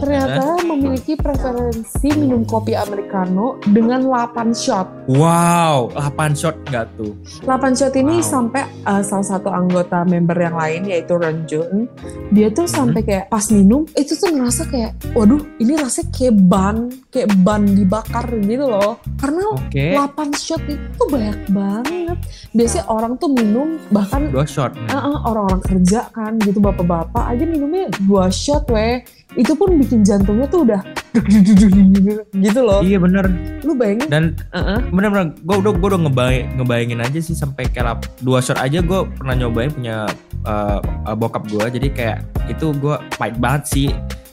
ternyata 0.00 0.64
memiliki 0.64 1.12
preferensi 1.12 2.08
minum 2.16 2.40
kopi 2.48 2.72
americano 2.72 3.60
dengan 3.68 4.00
8 4.08 4.56
shot. 4.56 4.88
Wow, 5.12 5.92
8 5.92 6.32
shot 6.32 6.56
nggak 6.72 6.88
tuh? 6.96 7.12
8 7.44 7.76
shot 7.76 7.92
ini 7.94 8.18
Wow. 8.18 8.24
sampai 8.24 8.64
uh, 8.88 9.04
salah 9.04 9.28
satu 9.36 9.52
anggota 9.52 10.00
member 10.08 10.32
yang 10.34 10.56
lain 10.56 10.88
yaitu 10.88 11.20
Renjun 11.20 11.84
dia 12.32 12.48
tuh 12.48 12.64
sampai 12.64 13.04
kayak 13.04 13.28
pas 13.28 13.44
minum 13.52 13.84
itu 13.92 14.16
tuh 14.16 14.32
ngerasa 14.32 14.72
kayak 14.72 14.96
waduh 15.12 15.44
ini 15.60 15.76
rasanya 15.76 16.08
kayak 16.08 16.34
ban 16.48 16.76
kayak 17.12 17.28
ban 17.44 17.62
dibakar 17.68 18.24
gitu 18.32 18.64
loh 18.64 18.96
karena 19.20 19.44
Oke. 19.52 19.92
8 19.92 20.32
shot 20.32 20.62
itu 20.64 21.02
banyak 21.06 21.36
banget 21.52 22.18
biasanya 22.50 22.84
orang 22.88 23.12
tuh 23.20 23.28
minum 23.28 23.76
bahkan 23.92 24.32
Dua 24.32 24.48
shot. 24.48 24.72
uh, 24.88 24.96
uh, 24.96 25.16
orang-orang 25.28 25.60
kerja 25.60 26.08
kan 26.10 26.40
gitu 26.40 26.58
bapak-bapak 26.58 27.24
aja 27.28 27.44
minumnya 27.44 27.92
dua 28.08 28.32
shot 28.32 28.64
weh 28.72 29.04
itu 29.36 29.52
pun 29.54 29.76
bikin 29.76 30.00
jantungnya 30.02 30.48
tuh 30.48 30.64
udah 30.66 30.80
gitu 32.34 32.60
loh 32.60 32.80
Iya 32.80 32.98
bener. 32.98 33.28
lu 33.62 33.76
bayangin 33.76 34.08
Dan 34.08 34.24
uh-uh. 34.50 34.80
bener-bener 34.90 35.36
gue 35.36 35.56
udah 35.60 35.72
gue 35.76 35.88
udah 35.92 36.00
ngebayang, 36.08 36.46
ngebayangin 36.56 37.00
aja 37.04 37.18
sih 37.20 37.36
sampai 37.36 37.68
kayak 37.68 38.00
dua 38.18 38.40
shot 38.40 38.56
aja 38.56 38.80
gue 38.80 39.00
pernah 39.14 39.36
nyobain 39.36 39.70
punya 39.70 40.08
uh, 40.48 40.80
uh, 41.04 41.14
bokap 41.14 41.44
gue 41.46 41.64
jadi 41.70 41.88
kayak 41.92 42.18
itu 42.48 42.72
gue 42.74 42.96
pahit 43.20 43.36
banget 43.38 43.62
sih 43.68 43.88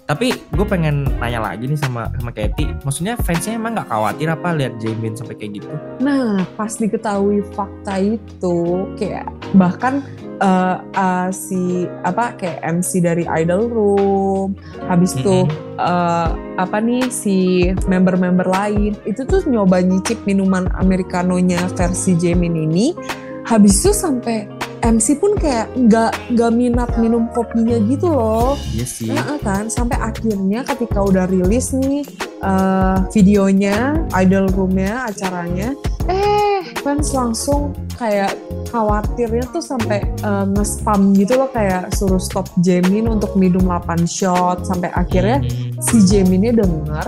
tapi 0.08 0.32
gue 0.56 0.66
pengen 0.66 1.04
nanya 1.20 1.44
lagi 1.44 1.68
nih 1.68 1.76
sama 1.76 2.08
sama 2.16 2.32
Katy 2.32 2.80
maksudnya 2.88 3.20
fansnya 3.20 3.60
emang 3.60 3.76
nggak 3.76 3.92
khawatir 3.92 4.32
apa 4.32 4.56
lihat 4.56 4.80
Jamin 4.80 5.14
sampai 5.14 5.36
kayak 5.36 5.60
gitu? 5.60 5.74
Nah, 6.00 6.48
pas 6.56 6.72
diketahui 6.72 7.44
fakta 7.52 8.00
itu, 8.00 8.88
kayak 8.96 9.28
bahkan 9.52 10.00
eh, 10.40 10.78
eh, 10.80 11.30
si 11.36 11.86
apa 12.08 12.40
kayak 12.40 12.64
MC 12.64 13.04
dari 13.04 13.28
Idol 13.28 13.68
Room, 13.68 14.56
habis 14.88 15.12
itu 15.20 15.44
eh, 15.76 16.30
apa 16.56 16.78
nih 16.80 17.12
si 17.12 17.70
member-member 17.86 18.48
lain 18.48 18.96
itu 19.04 19.28
tuh 19.28 19.44
nyoba 19.44 19.84
nyicip 19.84 20.24
minuman 20.24 20.72
americanonya 20.80 21.60
versi 21.76 22.16
Jamin 22.16 22.56
ini, 22.56 22.96
habis 23.44 23.84
itu 23.84 23.92
sampai 23.92 24.57
MC 24.80 25.18
pun 25.18 25.34
kayak 25.34 25.68
nggak 25.76 26.12
nggak 26.32 26.52
minat 26.52 26.90
minum 26.98 27.28
kopinya 27.32 27.78
gitu 27.84 28.08
loh. 28.08 28.54
iya 28.72 28.86
sih 28.86 29.10
Nah, 29.10 29.38
kan 29.40 29.68
sampai 29.68 29.98
akhirnya 29.98 30.62
ketika 30.64 31.00
udah 31.00 31.26
rilis 31.26 31.72
nih 31.72 32.04
eh, 32.40 32.98
videonya, 33.12 34.06
idol 34.16 34.48
roomnya, 34.52 35.06
acaranya, 35.06 35.74
eh 36.06 36.62
fans 36.82 37.12
langsung 37.12 37.72
kayak 37.96 38.34
khawatirnya 38.68 39.48
tuh 39.50 39.60
sampai 39.60 40.04
eh, 40.04 40.46
nge-spam 40.52 41.12
gitu 41.14 41.36
loh 41.36 41.50
kayak 41.50 41.90
suruh 41.92 42.20
stop 42.20 42.46
Jamin 42.60 43.08
untuk 43.08 43.34
minum 43.34 43.66
8 43.66 44.06
shot 44.06 44.64
sampai 44.64 44.92
akhirnya 44.92 45.40
Hmm. 45.40 45.78
si 45.80 45.98
Jaminnya 46.04 46.58
denger 46.58 47.08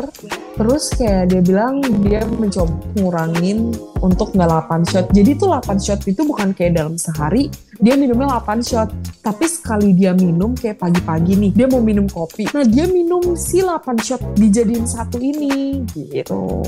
terus 0.55 0.89
kayak 0.95 1.29
dia 1.35 1.41
bilang 1.43 1.83
dia 2.01 2.23
mencoba 2.25 2.73
ngurangin 2.97 3.75
untuk 3.99 4.31
nggak 4.33 4.49
8 4.71 4.89
shot. 4.89 5.05
Jadi 5.11 5.31
tuh 5.35 5.51
8 5.51 5.77
shot 5.77 5.99
itu 6.07 6.21
bukan 6.23 6.55
kayak 6.55 6.79
dalam 6.79 6.95
sehari 6.95 7.51
dia 7.79 7.99
minumnya 7.99 8.39
8 8.39 8.63
shot. 8.63 8.89
Tapi 9.19 9.45
sekali 9.45 9.93
dia 9.93 10.15
minum 10.15 10.55
kayak 10.55 10.79
pagi-pagi 10.79 11.35
nih 11.35 11.51
dia 11.53 11.67
mau 11.67 11.83
minum 11.83 12.07
kopi. 12.07 12.47
Nah 12.55 12.63
dia 12.63 12.87
minum 12.87 13.35
si 13.35 13.59
8 13.59 13.99
shot 13.99 14.21
dijadiin 14.39 14.87
satu 14.87 15.19
ini 15.19 15.83
gitu 15.93 16.63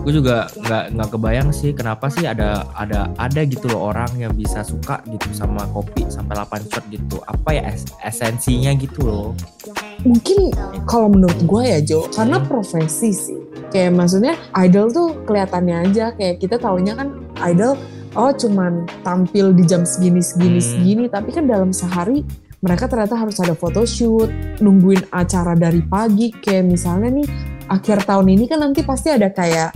gue 0.00 0.12
juga 0.16 0.48
nggak 0.56 0.84
nggak 0.96 1.08
kebayang 1.12 1.48
sih 1.52 1.76
kenapa 1.76 2.08
sih 2.08 2.24
ada 2.24 2.64
ada 2.72 3.12
ada 3.20 3.40
gitu 3.44 3.68
loh 3.68 3.92
orang 3.92 4.08
yang 4.16 4.32
bisa 4.32 4.64
suka 4.64 5.04
gitu 5.04 5.28
sama 5.36 5.68
kopi 5.68 6.08
sampai 6.08 6.40
8 6.40 6.72
shot 6.72 6.84
gitu. 6.88 7.20
Apa 7.22 7.52
ya 7.52 7.62
es- 7.68 7.92
esensinya 8.00 8.72
gitu 8.74 9.04
loh. 9.04 9.28
Mungkin 10.00 10.56
kalau 10.88 11.12
menurut 11.12 11.36
gue 11.44 11.62
ya 11.68 11.78
Jo 11.84 12.08
karena 12.08 12.40
profesi 12.40 13.12
sih. 13.12 13.36
Kayak 13.68 13.92
maksudnya 13.94 14.34
idol 14.56 14.88
tuh 14.88 15.08
kelihatannya 15.28 15.76
aja. 15.84 16.16
Kayak 16.16 16.40
kita 16.40 16.56
taunya 16.56 16.96
kan 16.96 17.12
idol 17.44 17.76
oh 18.16 18.32
cuman 18.32 18.88
tampil 19.04 19.52
di 19.52 19.68
jam 19.68 19.84
segini 19.84 20.24
segini 20.24 20.58
Hmm. 20.58 20.68
segini. 20.72 21.04
Tapi 21.06 21.28
kan 21.28 21.44
dalam 21.44 21.76
sehari 21.76 22.24
mereka 22.60 22.88
ternyata 22.88 23.16
harus 23.16 23.36
ada 23.36 23.52
photoshoot 23.52 24.32
nungguin 24.64 25.12
acara 25.12 25.52
dari 25.52 25.84
pagi. 25.84 26.32
Kayak 26.32 26.64
misalnya 26.66 27.20
nih 27.20 27.28
akhir 27.70 28.02
tahun 28.02 28.26
ini 28.34 28.50
kan 28.50 28.58
nanti 28.58 28.82
pasti 28.82 29.14
ada 29.14 29.30
kayak 29.30 29.70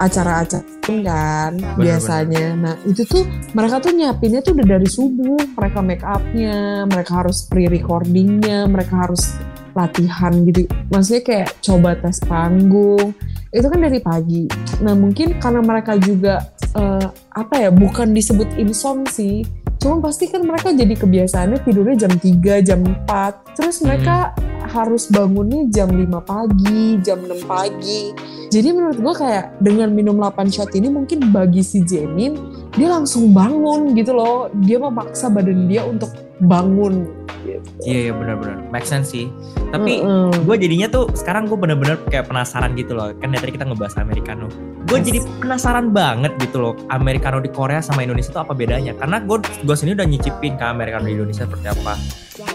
acara-acara 0.00 0.80
kan 0.98 1.54
biasanya. 1.78 2.56
Nah 2.58 2.74
itu 2.88 3.06
tuh 3.06 3.22
mereka 3.54 3.78
tuh 3.78 3.94
nyiapinnya 3.94 4.40
tuh 4.42 4.58
udah 4.58 4.66
dari 4.66 4.88
subuh. 4.88 5.38
Mereka 5.54 5.78
make 5.84 6.02
upnya 6.02 6.88
mereka 6.88 7.22
harus 7.22 7.46
pre-recordingnya 7.46 8.66
mereka 8.66 9.06
harus 9.06 9.38
latihan 9.76 10.34
gitu. 10.48 10.66
Maksudnya 10.90 11.22
kayak 11.22 11.48
coba 11.62 11.94
tes 12.00 12.18
panggung. 12.26 13.14
Itu 13.54 13.66
kan 13.70 13.80
dari 13.82 14.00
pagi. 14.02 14.50
Nah 14.82 14.94
mungkin 14.98 15.38
karena 15.38 15.62
mereka 15.62 15.94
juga 16.00 16.42
eh, 16.74 17.06
apa 17.30 17.54
ya 17.54 17.70
bukan 17.70 18.10
disebut 18.10 18.58
insom 18.58 19.06
sih 19.06 19.46
Cuma 19.80 19.96
pasti 20.04 20.28
kan 20.28 20.44
mereka 20.44 20.76
jadi 20.76 20.92
kebiasaannya 20.92 21.64
tidurnya 21.64 22.04
jam 22.04 22.12
3, 22.12 22.60
jam 22.60 22.80
4. 22.84 23.56
Terus 23.56 23.80
mereka 23.80 24.36
harus 24.68 25.08
bangunnya 25.08 25.64
jam 25.72 25.88
5 25.88 26.20
pagi, 26.20 27.00
jam 27.00 27.24
6 27.24 27.48
pagi. 27.48 28.12
Jadi 28.52 28.68
menurut 28.76 29.00
gue 29.00 29.14
kayak 29.14 29.56
dengan 29.56 29.88
minum 29.88 30.20
8 30.20 30.52
shot 30.52 30.76
ini 30.76 30.92
mungkin 30.92 31.32
bagi 31.32 31.64
si 31.64 31.80
Jemin, 31.80 32.36
dia 32.76 32.92
langsung 32.92 33.32
bangun 33.32 33.96
gitu 33.96 34.12
loh. 34.12 34.52
Dia 34.52 34.76
memaksa 34.76 35.32
badan 35.32 35.64
dia 35.64 35.88
untuk 35.88 36.12
bangun 36.40 37.08
gitu. 37.44 37.68
Iya 37.84 37.98
iya 38.08 38.12
benar-benar 38.12 38.56
make 38.68 38.84
sense 38.84 39.12
sih. 39.12 39.28
Tapi 39.70 40.02
Mm-mm. 40.02 40.44
gue 40.44 40.56
jadinya 40.60 40.88
tuh 40.90 41.08
sekarang 41.14 41.48
gue 41.48 41.56
bener-bener 41.56 41.96
kayak 42.08 42.28
penasaran 42.28 42.76
gitu 42.76 42.92
loh. 42.92 43.12
Kan 43.16 43.32
dari 43.32 43.48
tadi 43.48 43.52
kita 43.56 43.64
ngebahas 43.68 43.96
americano. 44.00 44.46
Gue 44.88 44.98
Yes. 45.00 45.06
jadi 45.06 45.18
penasaran 45.40 45.86
banget 45.94 46.32
gitu 46.40 46.56
loh. 46.60 46.74
Americano 46.90 47.38
di 47.40 47.48
Korea 47.52 47.80
sama 47.80 48.02
Indonesia 48.02 48.32
tuh 48.34 48.42
apa 48.44 48.52
bedanya? 48.52 48.92
Karena 48.96 49.20
gue 49.22 49.40
gue 49.40 49.76
sendiri 49.76 50.00
udah 50.00 50.08
nyicipin 50.08 50.56
ke 50.56 50.64
americano 50.64 51.04
di 51.08 51.14
Indonesia 51.16 51.44
seperti 51.48 51.66
apa. 51.68 51.94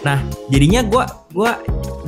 Nah 0.02 0.18
jadinya 0.50 0.80
gue 0.86 1.02
gue 1.36 1.50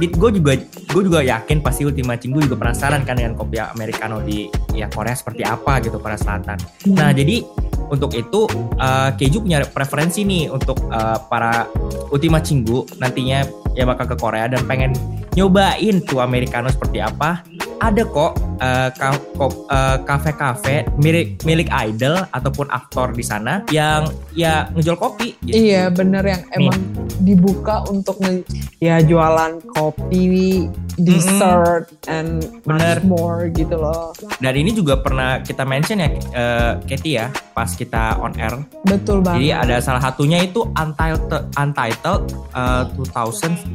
gue 0.09 0.31
juga 0.41 0.53
gue 0.89 1.03
juga 1.05 1.21
yakin 1.21 1.61
pasti 1.61 1.85
Ultima 1.85 2.17
Cinggu 2.17 2.49
juga 2.49 2.57
penasaran 2.57 3.05
kan 3.05 3.21
dengan 3.21 3.37
kopi 3.37 3.61
americano 3.61 4.25
di 4.25 4.49
ya 4.73 4.89
Korea 4.89 5.13
seperti 5.13 5.45
apa 5.45 5.85
gitu 5.85 6.01
Korea 6.01 6.17
Selatan. 6.17 6.57
Nah 6.97 7.13
jadi 7.13 7.45
untuk 7.93 8.17
itu 8.17 8.49
uh, 8.81 9.13
Keju 9.13 9.45
punya 9.45 9.61
preferensi 9.69 10.25
nih 10.25 10.49
untuk 10.49 10.81
uh, 10.89 11.21
para 11.29 11.69
Ultima 12.09 12.41
Cinggu 12.41 12.89
nantinya 12.97 13.45
ya 13.77 13.85
bakal 13.85 14.09
ke 14.09 14.17
Korea 14.17 14.49
dan 14.49 14.65
pengen 14.65 14.97
nyobain 15.37 16.01
tuh 16.09 16.25
americano 16.25 16.73
seperti 16.73 17.05
apa. 17.05 17.45
Ada 17.79 18.03
kok 18.05 18.33
uh, 18.59 18.91
ka- 18.91 19.23
ko- 19.39 19.67
uh, 19.71 20.03
kafe-kafe 20.03 20.83
milik 20.99 21.39
milik 21.47 21.71
idol 21.71 22.19
ataupun 22.35 22.67
aktor 22.69 23.15
di 23.15 23.23
sana 23.23 23.63
yang 23.71 24.11
ya 24.35 24.67
ngejual 24.75 24.99
kopi. 24.99 25.39
gitu. 25.47 25.55
Iya 25.55 25.89
bener 25.89 26.27
yang 26.27 26.43
emang 26.53 26.79
dibuka 27.23 27.87
untuk 27.87 28.19
nge- 28.19 28.43
ya 28.79 28.99
jualan 28.99 29.63
kopi, 29.75 30.67
dessert, 30.99 31.91
and 32.07 32.43
Bener. 32.67 32.99
much 32.99 33.07
more 33.07 33.47
gitu 33.51 33.75
loh. 33.75 34.11
Dan 34.39 34.55
ini 34.55 34.75
juga 34.75 34.99
pernah 34.99 35.39
kita 35.41 35.63
mention 35.63 36.03
ya, 36.03 36.09
uh, 36.35 36.73
Katie 36.83 37.15
ya, 37.19 37.27
pas 37.55 37.71
kita 37.71 38.19
on 38.19 38.35
air. 38.39 38.55
Betul 38.87 39.23
banget. 39.23 39.39
Jadi 39.39 39.49
ada 39.51 39.77
salah 39.79 40.03
satunya 40.03 40.43
itu 40.43 40.67
Untitled, 40.75 41.55
Untitled 41.55 42.23
uh, 42.55 42.87
2017. 42.95 43.75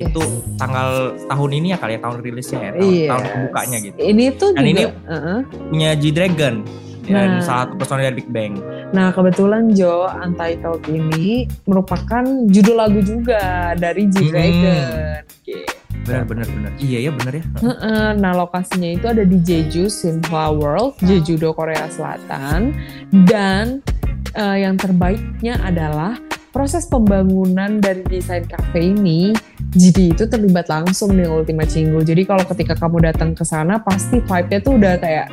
Itu 0.00 0.22
tanggal 0.56 1.12
tahun 1.28 1.50
ini 1.54 1.72
ya 1.72 1.78
kali 1.80 1.96
ya 1.96 2.00
tahun 2.00 2.16
rilisnya 2.20 2.60
ya, 2.60 2.70
tahun, 2.76 2.84
Iya. 2.96 3.08
tahun 3.10 3.24
pembukanya 3.28 3.76
gitu. 3.80 3.96
Ini 3.96 4.24
tuh 4.34 4.50
Dan 4.50 4.62
juga. 4.62 4.70
ini- 4.70 4.86
uh-uh. 5.04 5.38
Punya 5.68 5.90
G 5.92 6.04
Dragon 6.08 6.54
dan 7.04 7.28
Nah. 7.30 7.40
salah 7.40 7.62
satu 7.62 7.74
personil 7.76 8.04
dari 8.04 8.16
Big 8.16 8.28
Bang. 8.28 8.52
Nah 8.90 9.10
kebetulan 9.10 9.68
Jo 9.70 10.06
Untitled 10.08 10.82
ini 10.86 11.44
merupakan 11.64 12.22
judul 12.46 12.76
lagu 12.76 13.00
juga 13.00 13.42
dari 13.74 14.06
G 14.06 14.16
Hmm. 14.18 14.30
Dragon. 14.30 15.20
Gitu. 15.42 15.72
Benar 16.02 16.24
benar 16.24 16.44
benar. 16.46 16.70
Iya 16.76 16.98
ya 17.00 17.10
benar 17.12 17.32
ya. 17.32 17.44
Nah 18.14 18.32
lokasinya 18.34 18.90
itu 18.90 19.06
ada 19.06 19.22
di 19.22 19.36
Jeju 19.38 19.88
Sinhwa 19.88 20.48
World, 20.50 21.00
Jeju-do 21.00 21.50
Korea 21.50 21.88
Selatan. 21.88 22.76
Dan 23.24 23.80
eh, 24.32 24.56
yang 24.60 24.74
terbaiknya 24.74 25.56
adalah 25.60 26.18
proses 26.54 26.86
pembangunan 26.86 27.82
dari 27.82 28.06
desain 28.06 28.46
cafe 28.46 28.94
ini 28.94 29.34
GD 29.74 30.14
itu 30.14 30.24
terlibat 30.24 30.70
langsung 30.70 31.10
nih 31.12 31.26
Ultima 31.26 31.66
Cinggu. 31.66 31.98
Jadi 32.00 32.22
kalau 32.22 32.46
ketika 32.46 32.78
kamu 32.78 33.02
datang 33.04 33.34
ke 33.34 33.42
sana 33.42 33.76
pasti 33.76 34.22
vibe-nya 34.22 34.58
tuh 34.62 34.78
udah 34.78 34.94
kayak 34.96 35.26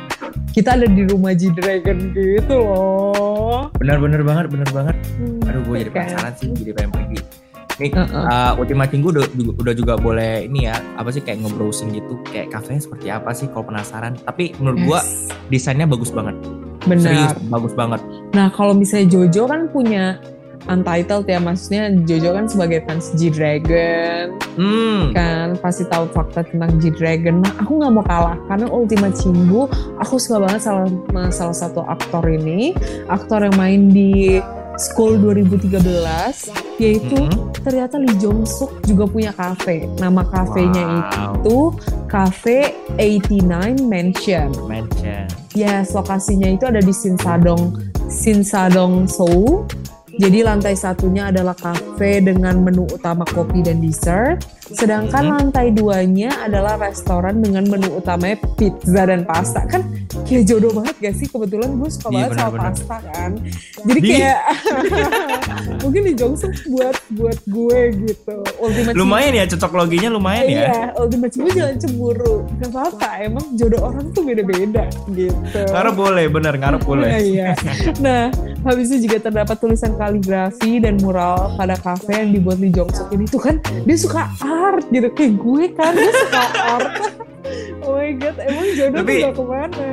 kita 0.50 0.74
ada 0.74 0.84
di 0.84 1.06
rumah 1.06 1.30
G 1.30 1.54
Dragon 1.54 2.10
gitu 2.10 2.58
loh. 2.58 3.70
Benar 3.78 4.02
banget 4.02 4.50
benar 4.50 4.68
banget. 4.68 4.96
Hmm, 5.16 5.46
Aduh 5.46 5.62
gue 5.62 5.76
jadi 5.80 5.90
penasaran 5.94 6.34
sih 6.34 6.50
jadi 6.50 6.74
pengen 6.74 6.90
pergi. 6.90 7.18
Nih 7.72 7.88
Heeh. 7.88 8.24
uh, 8.28 8.52
Ultima 8.58 8.84
Cinggu 8.84 9.08
udah, 9.08 9.24
juga- 9.32 9.56
udah 9.56 9.74
juga 9.74 9.94
boleh 9.96 10.44
ini 10.44 10.66
ya 10.66 10.76
apa 10.94 11.08
sih 11.08 11.22
kayak 11.22 11.40
nge-browsing 11.40 11.94
gitu 11.94 12.18
kayak 12.26 12.50
kafenya 12.50 12.82
seperti 12.82 13.06
apa 13.08 13.30
sih 13.30 13.46
kalau 13.46 13.64
penasaran. 13.64 14.18
Tapi 14.18 14.58
menurut 14.58 14.78
gua 14.82 15.00
Yes. 15.00 15.30
desainnya 15.48 15.86
bagus 15.86 16.10
banget. 16.10 16.34
Benar. 16.82 16.98
Serius 17.00 17.32
bagus 17.46 17.72
banget. 17.72 18.02
Nah 18.34 18.50
kalau 18.50 18.74
misalnya 18.74 19.06
Jojo 19.08 19.46
kan 19.46 19.70
punya 19.70 20.18
Untitled 20.70 21.26
ya, 21.26 21.42
maksudnya 21.42 21.90
Jojo 22.06 22.38
kan 22.38 22.46
sebagai 22.46 22.86
fans 22.86 23.10
G-Dragon, 23.14 24.38
Hmm. 24.54 25.10
kan 25.10 25.58
pasti 25.58 25.82
tahu 25.86 26.06
fakta 26.12 26.46
tentang 26.46 26.78
G-Dragon. 26.78 27.42
Nah 27.42 27.52
aku 27.58 27.82
nggak 27.82 27.92
mau 27.92 28.04
kalah, 28.04 28.38
karena 28.46 28.70
Ultima 28.70 29.10
Cinggu, 29.10 29.66
aku 29.98 30.20
suka 30.20 30.38
banget 30.38 30.62
salah, 30.62 30.86
sama 30.86 31.22
salah 31.32 31.56
satu 31.56 31.80
aktor 31.82 32.28
ini, 32.28 32.76
aktor 33.08 33.42
yang 33.42 33.56
main 33.58 33.90
di 33.90 34.38
School 34.80 35.20
2013, 35.20 36.48
yaitu 36.80 37.28
Mm-mm. 37.28 37.52
ternyata 37.60 38.00
Lee 38.00 38.16
Jong 38.16 38.48
Suk 38.48 38.80
juga 38.88 39.04
punya 39.04 39.28
kafe. 39.30 39.84
Nama 40.00 40.24
kafenya 40.24 40.84
Wow. 40.84 41.04
itu 41.36 41.58
Cafe 42.08 42.72
89 42.96 43.84
Mansion. 43.84 44.48
Mansion. 44.64 45.28
Yes, 45.52 45.92
lokasinya 45.92 46.48
itu 46.48 46.64
ada 46.64 46.80
di 46.80 46.92
Sinsadong, 46.92 47.76
Sinsadong 48.08 49.04
Seoul. 49.08 49.64
Jadi 50.12 50.44
lantai 50.44 50.76
satunya 50.76 51.32
adalah 51.32 51.56
kafe 51.56 52.20
dengan 52.20 52.60
menu 52.60 52.84
utama 52.84 53.24
kopi 53.24 53.64
dan 53.64 53.80
dessert. 53.80 54.44
Sedangkan 54.64 55.24
Mhm. 55.24 55.32
lantai 55.34 55.66
duanya 55.70 56.30
adalah 56.40 56.78
restoran 56.78 57.38
dengan 57.38 57.66
menu 57.66 57.98
utamanya 57.98 58.38
pizza 58.54 59.02
dan 59.02 59.26
pasta. 59.26 59.66
Kan 59.66 59.82
kayak 60.22 60.46
jodoh 60.46 60.70
banget 60.72 60.94
gak 61.00 61.14
sih? 61.16 61.26
Kebetulan 61.26 61.74
gue 61.74 61.88
suka 61.88 62.08
Iya, 62.08 62.16
banget 62.22 62.36
sama 62.38 62.58
pasta 62.62 62.96
kan. 63.02 63.30
Jadi 63.82 64.00
Di- 64.00 64.10
kayak 64.12 64.40
mungkin 65.82 66.02
di 66.04 66.12
Jongsuk 66.14 66.52
buat 66.68 66.96
buat 67.10 67.38
gue 67.44 67.78
gitu. 68.06 68.36
Ultimate 68.56 68.94
Lumayan 68.94 69.32
ya 69.34 69.44
cocok 69.46 69.72
loginya 69.74 70.08
lumayan 70.08 70.44
ya. 70.44 70.54
Iya, 70.62 70.74
ultimate 70.96 71.32
cemburu 71.32 71.52
jangan 71.52 71.76
cemburu. 71.78 72.34
Gak 72.58 72.70
apa-apa, 72.70 73.08
emang 73.20 73.44
jodoh 73.54 73.80
orang 73.82 74.06
tuh 74.12 74.22
beda-beda 74.22 74.84
gitu. 75.10 75.60
Ngarep 75.68 75.94
boleh, 75.94 76.24
bener 76.28 76.54
ngarep 76.54 76.82
boleh. 76.82 77.10
Iya. 77.18 77.48
Nah, 77.98 78.30
habis 78.62 78.88
itu 78.88 79.06
juga 79.06 79.18
terdapat 79.22 79.56
tulisan 79.58 79.94
kaligrafi 79.94 80.78
dan 80.78 80.98
mural 80.98 81.54
pada 81.54 81.74
kafe 81.74 82.14
yang 82.16 82.30
dibuat 82.32 82.58
di 82.58 82.70
Jongsuk 82.70 83.10
ini 83.10 83.24
tuh 83.24 83.40
kan 83.40 83.56
dia 83.82 83.96
suka 83.96 84.30
art 84.52 84.86
gitu 84.88 85.08
kayak 85.12 85.34
gue 85.36 85.64
kan 85.72 85.92
dia 85.92 86.12
suka 86.12 86.42
art. 86.68 86.92
oh 87.82 87.96
my 87.96 88.10
god, 88.16 88.36
emang 88.38 88.68
jodoh 88.76 88.98
Tapi- 89.00 89.14
tuh 89.14 89.26
gak 89.26 89.34
ke 89.34 89.44
mana? 89.44 89.88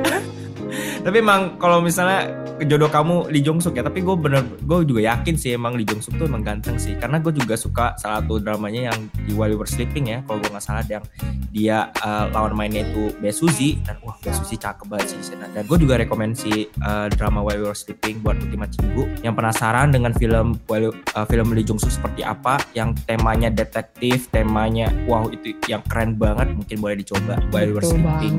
Tapi 1.00 1.16
emang 1.18 1.40
kalau 1.56 1.78
misalnya 1.80 2.30
jodoh 2.66 2.90
kamu 2.90 3.32
Lee 3.32 3.44
Jong 3.44 3.60
Suk 3.62 3.76
ya, 3.76 3.84
tapi 3.86 4.04
gue 4.04 4.16
bener, 4.16 4.42
gue 4.60 4.78
juga 4.84 5.00
yakin 5.00 5.34
sih 5.38 5.56
emang 5.56 5.78
Lee 5.78 5.86
Jong 5.88 6.02
Suk 6.04 6.16
tuh 6.20 6.26
emang 6.28 6.44
ganteng 6.44 6.76
sih. 6.76 6.96
Karena 6.98 7.20
gue 7.20 7.32
juga 7.32 7.54
suka 7.56 7.96
salah 7.96 8.20
satu 8.20 8.40
dramanya 8.40 8.92
yang 8.92 8.98
di 9.24 9.32
While 9.32 9.56
We 9.56 9.64
Were 9.64 9.70
Sleeping 9.70 10.10
ya, 10.10 10.18
kalau 10.26 10.42
gue 10.42 10.50
nggak 10.50 10.64
salah 10.64 10.84
yang 10.88 11.04
dia 11.50 11.90
uh, 12.06 12.30
lawan 12.30 12.54
mainnya 12.54 12.86
itu 12.86 13.10
Bae 13.18 13.34
Suzy 13.34 13.82
dan 13.82 13.98
wah 14.06 14.14
Bae 14.22 14.30
Suzy 14.30 14.54
cakep 14.54 14.86
banget 14.86 15.16
sih 15.16 15.34
sana. 15.34 15.50
Dan 15.50 15.66
gue 15.66 15.78
juga 15.78 15.98
rekomend 15.98 16.38
si 16.38 16.70
uh, 16.82 17.10
drama 17.10 17.42
While 17.42 17.62
We 17.62 17.66
Were 17.70 17.78
Sleeping 17.78 18.22
buat 18.22 18.38
Ultima 18.38 18.70
Cinggu 18.70 19.26
yang 19.26 19.34
penasaran 19.34 19.90
dengan 19.90 20.14
film 20.14 20.58
While, 20.70 20.94
uh, 21.14 21.26
film 21.26 21.52
Lee 21.54 21.66
Jong 21.66 21.78
Suk 21.78 21.90
seperti 21.90 22.22
apa, 22.22 22.58
yang 22.76 22.94
temanya 23.06 23.50
detektif, 23.50 24.30
temanya 24.30 24.92
wow 25.10 25.26
itu 25.30 25.54
yang 25.66 25.82
keren 25.90 26.14
banget, 26.14 26.52
mungkin 26.54 26.76
boleh 26.78 26.96
dicoba 27.02 27.38
While 27.50 27.72
We 27.72 27.74
Were 27.78 27.86
Sleeping. 27.86 28.34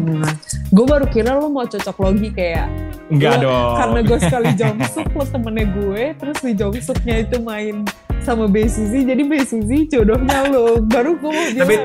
Gue 0.71 0.85
baru 0.87 1.05
kira 1.11 1.35
lo 1.35 1.51
mau 1.51 1.67
cocok 1.67 1.97
logi 1.99 2.31
kayak 2.31 2.67
Enggak 3.11 3.43
dong. 3.43 3.75
karena 3.75 3.99
gue 4.11 4.19
sekali 4.27 4.51
Jongsuk 4.59 5.07
lo 5.15 5.23
temennya 5.23 5.65
gue 5.71 6.03
terus 6.19 6.37
di 6.43 6.51
Jongsuknya 6.51 7.23
itu 7.23 7.39
main 7.39 7.87
sama 8.19 8.43
Suzy 8.67 9.07
jadi 9.07 9.23
Suzy 9.47 9.87
jodohnya 9.87 10.51
lo 10.51 10.83
baru 10.83 11.15
gue 11.15 11.31
mau 11.31 11.45
Tapi 11.63 11.75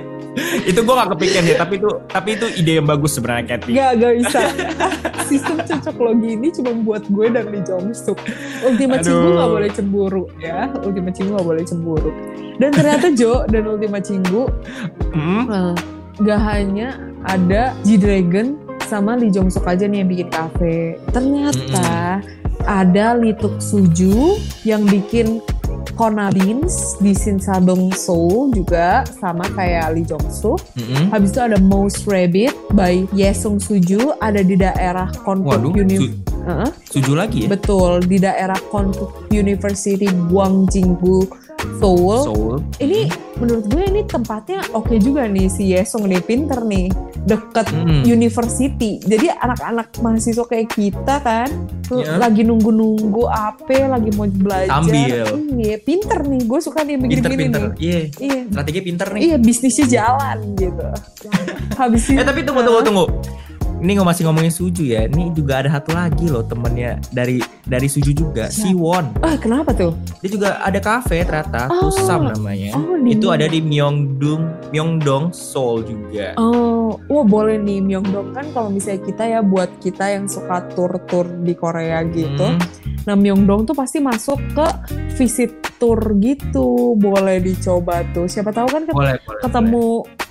itu 0.67 0.81
gue 0.83 0.95
gak 0.99 1.11
kepikiran 1.15 1.45
ya 1.47 1.57
tapi 1.63 1.75
itu 1.79 1.91
tapi 2.11 2.29
itu 2.35 2.47
ide 2.59 2.73
yang 2.83 2.87
bagus 2.91 3.15
sebenarnya 3.15 3.57
Kathy 3.57 3.73
Gak, 3.79 3.91
gak 4.03 4.13
bisa. 4.21 4.41
Sistem 5.31 5.57
cocok 5.63 5.97
logi 6.03 6.35
ini 6.35 6.49
cuma 6.51 6.71
buat 6.83 7.07
gue 7.09 7.27
dan 7.31 7.49
Lee 7.51 7.65
Jong 7.65 7.91
Suk. 7.97 8.21
Ultima. 8.63 9.01
Cinggu 9.01 9.33
gak 9.33 9.51
boleh 9.51 9.71
cemburu 9.73 10.25
ya. 10.39 10.69
Ultima 10.85 11.11
Cinggu 11.11 11.41
gak 11.41 11.47
boleh 11.47 11.65
cemburu. 11.65 12.11
Dan 12.61 12.71
ternyata 12.75 13.07
Jo 13.17 13.43
dan 13.49 13.65
Ultima 13.71 13.99
Cinggu 14.03 14.45
Hmm? 15.17 15.45
eh, 15.49 15.75
gak 16.21 16.41
hanya 16.53 17.01
ada 17.25 17.73
G-Dragon 17.81 18.66
sama 18.87 19.15
Lee 19.15 19.29
Jong 19.29 19.51
Suk 19.51 19.67
aja 19.67 19.85
nih 19.85 20.01
yang 20.01 20.09
bikin 20.09 20.29
kafe. 20.31 20.77
Ternyata 21.11 22.23
ada 22.65 23.07
Lituk 23.15 23.59
Suju 23.59 24.39
yang 24.63 24.87
bikin 24.87 25.43
Kona 25.97 26.29
Beans 26.29 27.01
di 27.01 27.17
Sinsadong 27.17 27.89
Seoul 27.91 28.53
juga 28.53 29.01
sama 29.17 29.49
kayak 29.51 29.97
Lee 29.97 30.05
Jong 30.05 30.29
Suk. 30.29 30.61
Mm-mm. 30.77 31.09
Habis 31.09 31.33
itu 31.33 31.41
ada 31.41 31.59
Mouse 31.59 32.05
Rabbit 32.05 32.53
by 32.73 33.09
Yesung 33.13 33.57
Suju 33.57 34.15
ada 34.21 34.41
di 34.41 34.55
daerah 34.55 35.09
Konkuk 35.25 35.57
Waduh, 35.57 35.73
Uni 35.73 35.97
su- 35.97 36.15
Heeh, 36.47 36.71
suju 36.87 37.19
lagi 37.19 37.43
ya? 37.43 37.49
betul 37.51 38.07
di 38.07 38.23
daerah 38.23 38.55
Konkuk 38.71 39.27
University 39.33 40.07
Gwangjinggu 40.31 41.27
Seoul. 41.83 42.19
Seoul. 42.23 42.55
Ini 42.79 43.11
menurut 43.41 43.67
gue 43.67 43.83
ini 43.83 44.01
tempatnya 44.07 44.63
oke 44.71 44.95
juga 44.97 45.27
nih 45.27 45.51
si 45.51 45.75
Yesung 45.75 46.07
nih 46.07 46.23
pinter 46.23 46.63
nih 46.63 46.87
deket 47.27 47.67
Mm-mm. 47.75 48.07
university. 48.07 49.03
Jadi 49.03 49.27
anak-anak 49.29 49.99
mahasiswa 49.99 50.47
kayak 50.47 50.71
kita 50.71 51.19
kan 51.19 51.51
tuh 51.83 51.99
Iya. 51.99 52.23
lagi 52.23 52.47
nunggu-nunggu 52.47 53.27
apa, 53.27 53.91
lagi 53.91 54.15
mau 54.15 54.25
belajar. 54.25 54.71
Sambil. 54.71 55.27
Iya, 55.59 55.77
pinter 55.83 56.23
nih. 56.23 56.41
Gue 56.47 56.61
suka 56.63 56.87
nih 56.87 56.95
begini-begini 56.95 57.19
Pinter-pinter. 57.19 57.63
nih. 57.63 57.75
Iya. 57.83 58.01
Iya. 58.17 58.41
Strategi 58.49 58.81
pinter 58.81 59.07
nih. 59.11 59.21
Iya, 59.21 59.37
bisnisnya 59.37 59.87
jalan 59.91 60.39
gitu. 60.55 60.87
Habis 61.83 62.03
itu 62.07 62.17
Eh 62.17 62.25
tapi 62.25 62.41
tunggu 62.47 62.63
tunggu 62.63 62.81
tunggu. 62.81 63.05
Ini 63.77 63.93
nggak 63.93 64.09
masih 64.09 64.23
ngomongin 64.25 64.49
Suju 64.49 64.83
ya. 64.83 65.05
Ini 65.05 65.31
juga 65.31 65.61
ada 65.61 65.69
satu 65.71 65.93
lagi 65.93 66.27
loh 66.27 66.41
temennya 66.41 66.97
dari 67.11 67.39
dari 67.63 67.87
Suju 67.87 68.11
juga, 68.11 68.49
Siapa? 68.49 68.73
Siwon. 68.73 69.05
Ah, 69.21 69.37
kenapa 69.37 69.71
tuh? 69.71 69.93
Dia 70.19 70.31
juga 70.33 70.49
ada 70.59 70.81
cafe 70.81 71.21
ternyata, 71.23 71.69
Oh. 71.69 71.87
Tusam 71.87 72.25
namanya. 72.27 72.73
Oh, 72.73 72.97
di 72.97 73.13
Itu 73.13 73.29
ada 73.29 73.45
di 73.45 73.61
Myeongdong, 73.61 74.73
Myeongdong, 74.73 75.29
Seoul 75.31 75.85
juga. 75.85 76.33
Oh, 76.37 76.97
wah 77.07 77.23
boleh 77.23 77.59
nih 77.59 77.79
Myeongdong 77.79 78.33
kan 78.33 78.49
kalau 78.51 78.73
misalnya 78.73 79.05
kita 79.05 79.25
ya 79.29 79.41
buat 79.41 79.69
kita 79.79 80.09
yang 80.09 80.25
suka 80.25 80.65
tur-tur 80.73 81.29
di 81.45 81.53
Korea 81.53 82.01
gitu. 82.07 82.57
Hmm. 82.57 82.63
Nah 83.05 83.15
Myeongdong 83.15 83.69
tuh 83.69 83.77
pasti 83.77 84.01
masuk 84.01 84.41
ke 84.51 84.67
visit 85.15 85.53
tour 85.77 86.01
gitu. 86.17 86.97
Boleh 86.97 87.39
dicoba 87.39 88.01
tuh. 88.11 88.25
Siapa 88.25 88.51
tahu 88.51 88.67
kan 88.67 88.83
ket- 88.83 88.97
Boleh, 88.97 89.15
boleh. 89.21 89.41
ketemu 89.45 89.87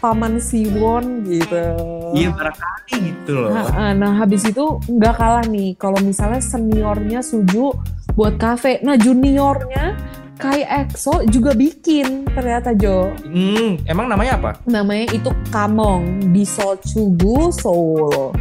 paman 0.06 0.38
Siwon 0.38 1.26
gitu. 1.26 1.66
Iya 2.14 2.30
barangkali 2.30 2.94
gitu 3.10 3.32
loh. 3.42 3.50
Nah, 3.50 3.98
nah 3.98 4.14
habis 4.22 4.46
itu 4.46 4.78
nggak 4.86 5.18
kalah 5.18 5.46
nih 5.50 5.74
kalau 5.82 5.98
misalnya 6.06 6.38
seniornya 6.46 7.26
Suju 7.26 7.74
buat 8.14 8.38
kafe. 8.38 8.86
Nah 8.86 8.94
juniornya 9.02 9.98
Kai 10.36 10.68
EXO 10.68 11.26
juga 11.32 11.58
bikin 11.58 12.28
ternyata 12.30 12.78
Jo. 12.78 13.18
Hmm, 13.24 13.82
emang 13.90 14.06
namanya 14.06 14.38
apa? 14.38 14.52
namanya 14.70 15.10
itu 15.16 15.32
Kamong 15.50 16.36
di 16.36 16.44
Sochugu 16.46 17.50
Seoul 17.56 18.36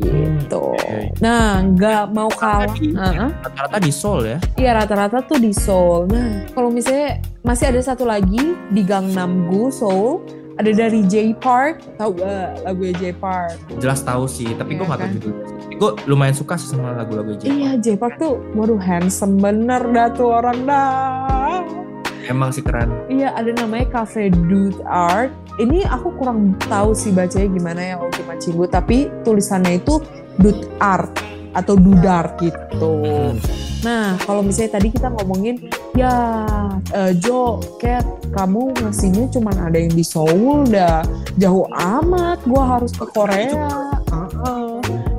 gitu. 0.00 0.72
oke. 0.72 1.20
Nah, 1.20 1.60
nggak 1.60 2.16
mau 2.16 2.30
kalah. 2.32 2.72
Di-. 2.72 2.96
Rata-rata 2.96 3.76
di 3.76 3.92
Seoul 3.92 4.20
ya. 4.24 4.38
Iya 4.56 4.70
rata-rata 4.80 5.18
tuh 5.20 5.36
di 5.36 5.52
Seoul. 5.52 6.08
Nah, 6.08 6.48
kalau 6.56 6.72
misalnya 6.72 7.20
masih 7.44 7.68
ada 7.74 7.80
satu 7.84 8.08
lagi 8.08 8.56
di 8.72 8.80
Gangnam-gu 8.80 9.68
Seoul, 9.68 10.24
ada 10.58 10.70
dari 10.72 11.00
J 11.06 11.36
Park. 11.38 11.84
Tahu 12.00 12.10
gak 12.18 12.64
lagunya 12.66 12.94
J 12.98 13.04
Park? 13.14 13.56
Jelas 13.78 14.00
tahu 14.02 14.26
sih, 14.26 14.50
tapi 14.56 14.74
gue 14.74 14.82
Iya 14.82 14.88
nggak 14.88 15.00
tahu 15.00 15.08
kan? 15.08 15.16
judul. 15.16 15.34
Gue 15.80 15.90
lumayan 16.10 16.36
suka 16.36 16.54
sih 16.58 16.68
sama 16.68 16.92
lagu-lagu 16.96 17.36
J. 17.38 17.48
Iya, 17.48 17.70
J 17.78 17.86
Park 17.96 18.18
tuh, 18.20 18.42
waduh 18.52 18.80
handsome 18.80 19.38
bener 19.38 19.80
dah 19.94 20.08
tuh 20.12 20.28
orang 20.32 20.58
dah. 20.66 21.62
Emang 22.28 22.54
sih 22.54 22.62
keren. 22.62 22.92
Iya, 23.10 23.34
ada 23.34 23.50
namanya 23.56 23.90
Cafe 23.90 24.30
Dude 24.30 24.78
Art. 24.86 25.32
Ini 25.58 25.82
aku 25.88 26.14
kurang 26.14 26.54
tahu 26.70 26.94
sih 26.94 27.10
bacanya 27.10 27.48
gimana 27.50 27.80
ya 27.82 27.96
Ultima 27.98 28.38
Cinggu, 28.38 28.70
tapi 28.70 29.10
tulisannya 29.26 29.82
itu 29.82 29.98
Dude 30.38 30.68
Art 30.78 31.10
atau 31.56 31.74
Dudar 31.74 32.38
gitu. 32.38 33.02
Hmm. 33.02 33.34
Nah, 33.80 34.14
kalau 34.28 34.44
misalnya 34.44 34.76
tadi 34.76 34.92
kita 34.92 35.08
ngomongin, 35.10 35.72
ya 35.94 36.16
eh, 36.94 37.12
Jo, 37.18 37.60
Kat, 37.78 38.06
kamu 38.30 38.74
ngasihnya 38.78 39.30
cuman 39.34 39.56
ada 39.70 39.78
yang 39.78 39.94
di 39.94 40.04
Seoul 40.04 40.66
dah. 40.70 41.02
Jauh 41.38 41.66
amat, 41.70 42.42
gua 42.46 42.78
harus 42.78 42.92
ke 42.94 43.06
Korea. 43.10 43.68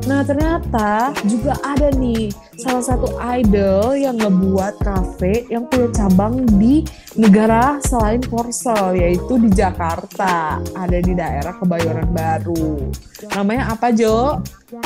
Nah, 0.02 0.26
ternyata 0.26 1.14
juga 1.30 1.54
ada 1.62 1.94
nih 1.94 2.34
salah 2.58 2.84
satu 2.84 3.22
idol 3.38 3.94
yang 3.96 4.18
ngebuat 4.18 4.82
cafe 4.82 5.46
yang 5.48 5.70
punya 5.70 5.94
cabang 5.94 6.42
di 6.58 6.82
negara 7.16 7.78
selain 7.86 8.20
Korsel, 8.26 8.98
yaitu 8.98 9.38
di 9.38 9.50
Jakarta. 9.54 10.58
Ada 10.74 10.98
di 11.00 11.14
daerah 11.14 11.54
Kebayoran 11.56 12.10
Baru. 12.10 12.90
Namanya 13.30 13.76
apa, 13.76 13.94
Jo? 13.94 14.42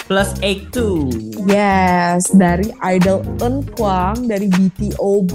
Plus 0.10 0.34
Eight 0.42 0.74
Two. 0.74 1.08
Yes, 1.46 2.34
dari 2.34 2.74
idol 2.84 3.22
Eun 3.38 3.62
Kwang 3.78 4.26
dari 4.26 4.50
BTOB. 4.50 5.32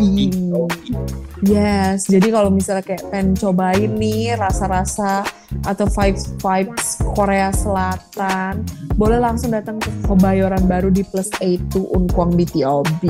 Yes, 1.40 2.04
jadi 2.04 2.28
kalau 2.28 2.52
misalnya 2.52 2.84
kayak 2.84 3.08
pengen 3.08 3.32
cobain 3.32 3.96
nih 3.96 4.36
rasa-rasa 4.36 5.24
atau 5.64 5.86
vibes 5.88 6.36
vibes 6.36 6.86
Korea 7.16 7.48
Selatan, 7.48 8.60
boleh 8.98 9.16
langsung 9.16 9.54
datang 9.54 9.80
ke 9.80 9.88
Kebayoran 10.04 10.68
Baru 10.68 10.92
di 10.92 11.00
Plus 11.06 11.32
82 11.40 11.80
Eun 11.80 12.04
Kwang 12.10 12.36
BTOB. 12.36 13.02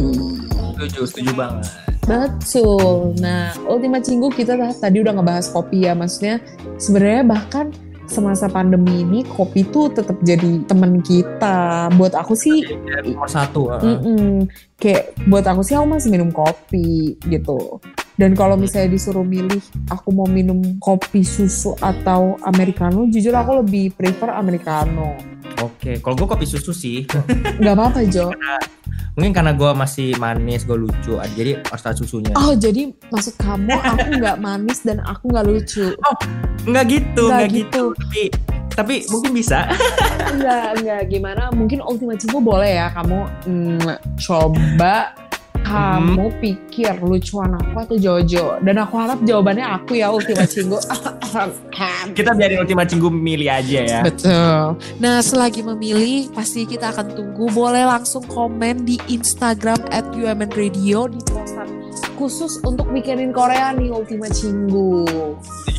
Setuju, 0.78 1.00
setuju 1.08 1.32
banget. 1.34 1.66
Betul. 2.06 3.16
Nah, 3.18 3.52
Ultima 3.66 3.98
Cinggu 3.98 4.30
kita 4.30 4.56
ta- 4.56 4.76
tadi 4.76 5.02
udah 5.02 5.14
ngebahas 5.14 5.50
kopi 5.50 5.84
ya, 5.84 5.92
maksudnya 5.92 6.38
sebenarnya 6.76 7.22
bahkan 7.26 7.66
semasa 8.10 8.50
pandemi 8.50 9.06
ini 9.06 9.22
kopi 9.22 9.62
tuh 9.70 9.94
tetap 9.94 10.18
jadi 10.20 10.66
temen 10.66 10.98
kita. 11.00 11.88
Buat 11.94 12.18
aku 12.18 12.34
sih 12.34 12.66
Nomor 13.06 13.30
satu. 13.30 13.70
uh. 13.70 13.78
Mm-mm. 13.78 14.50
Kayak 14.76 15.14
buat 15.30 15.46
aku 15.46 15.62
sih 15.62 15.78
aku 15.78 15.86
masih 15.86 16.10
minum 16.10 16.34
kopi 16.34 17.14
gitu. 17.30 17.78
Dan 18.20 18.36
kalau 18.36 18.52
misalnya 18.52 18.92
disuruh 18.92 19.24
milih 19.24 19.64
aku 19.88 20.12
mau 20.12 20.28
minum 20.28 20.60
kopi 20.76 21.24
susu 21.24 21.72
atau 21.80 22.36
americano, 22.44 23.08
jujur 23.08 23.32
aku 23.32 23.64
lebih 23.64 23.96
prefer 23.96 24.36
americano. 24.36 25.16
Oke, 25.64 26.04
kalau 26.04 26.20
gue 26.20 26.28
kopi 26.28 26.44
susu 26.44 26.76
sih. 26.76 27.08
Gak 27.64 27.72
apa-apa 27.72 28.04
Jo. 28.04 28.28
Mungkin 29.16 29.32
karena 29.32 29.56
gue 29.56 29.72
masih 29.72 30.20
manis, 30.20 30.68
gue 30.68 30.76
lucu, 30.76 31.16
jadi 31.32 31.64
harus 31.64 31.82
ada 31.82 31.96
susunya. 31.96 32.36
Oh 32.36 32.52
jadi 32.52 32.92
maksud 33.08 33.40
kamu 33.40 33.72
aku 33.72 34.08
nggak 34.22 34.38
manis 34.38 34.84
dan 34.86 35.00
aku 35.02 35.32
nggak 35.32 35.46
lucu? 35.50 35.96
Enggak 36.68 36.84
gitu, 37.00 37.24
Nggak 37.26 37.40
enggak 37.40 37.50
gitu. 37.56 37.82
Tapi 37.96 38.22
tapi 38.70 38.94
mungkin 39.10 39.32
bisa. 39.34 39.66
Enggak, 40.30 40.78
enggak 40.78 41.02
gimana. 41.10 41.42
Mungkin 41.52 41.82
Ultima 41.82 42.14
Cinggu 42.20 42.38
boleh 42.38 42.84
ya 42.84 42.86
kamu 42.94 43.18
mm, 43.48 43.88
coba 44.22 45.16
kamu 45.64 46.26
pikir 46.40 46.94
lucuan 47.02 47.56
aku 47.56 47.74
atau 47.84 47.96
Jojo. 47.96 48.58
Dan 48.60 48.80
aku 48.80 48.94
harap 48.96 49.18
jawabannya 49.22 49.66
aku 49.66 50.00
ya 50.00 50.12
Ultima 50.12 50.44
Cinggu. 50.44 50.78
Kita 52.18 52.34
biarin 52.34 52.62
Ultima 52.62 52.84
Cinggu 52.84 53.08
milih 53.08 53.50
aja 53.50 53.80
ya. 53.86 54.00
Betul. 54.02 54.80
Nah, 54.98 55.22
selagi 55.22 55.62
memilih, 55.62 56.32
pasti 56.34 56.66
kita 56.66 56.90
akan 56.90 57.14
tunggu. 57.14 57.46
Boleh 57.54 57.86
langsung 57.86 58.26
komen 58.26 58.82
di 58.82 58.98
Instagram 59.06 59.78
at 59.94 60.04
UMN 60.16 60.50
Radio 60.52 61.06
di 61.06 61.20
postan 61.30 61.80
khusus 62.20 62.60
untuk 62.68 62.84
weekendin 62.92 63.32
Korea 63.32 63.72
nih 63.72 63.88
Ultima 63.88 64.28
Cinggu. 64.28 65.08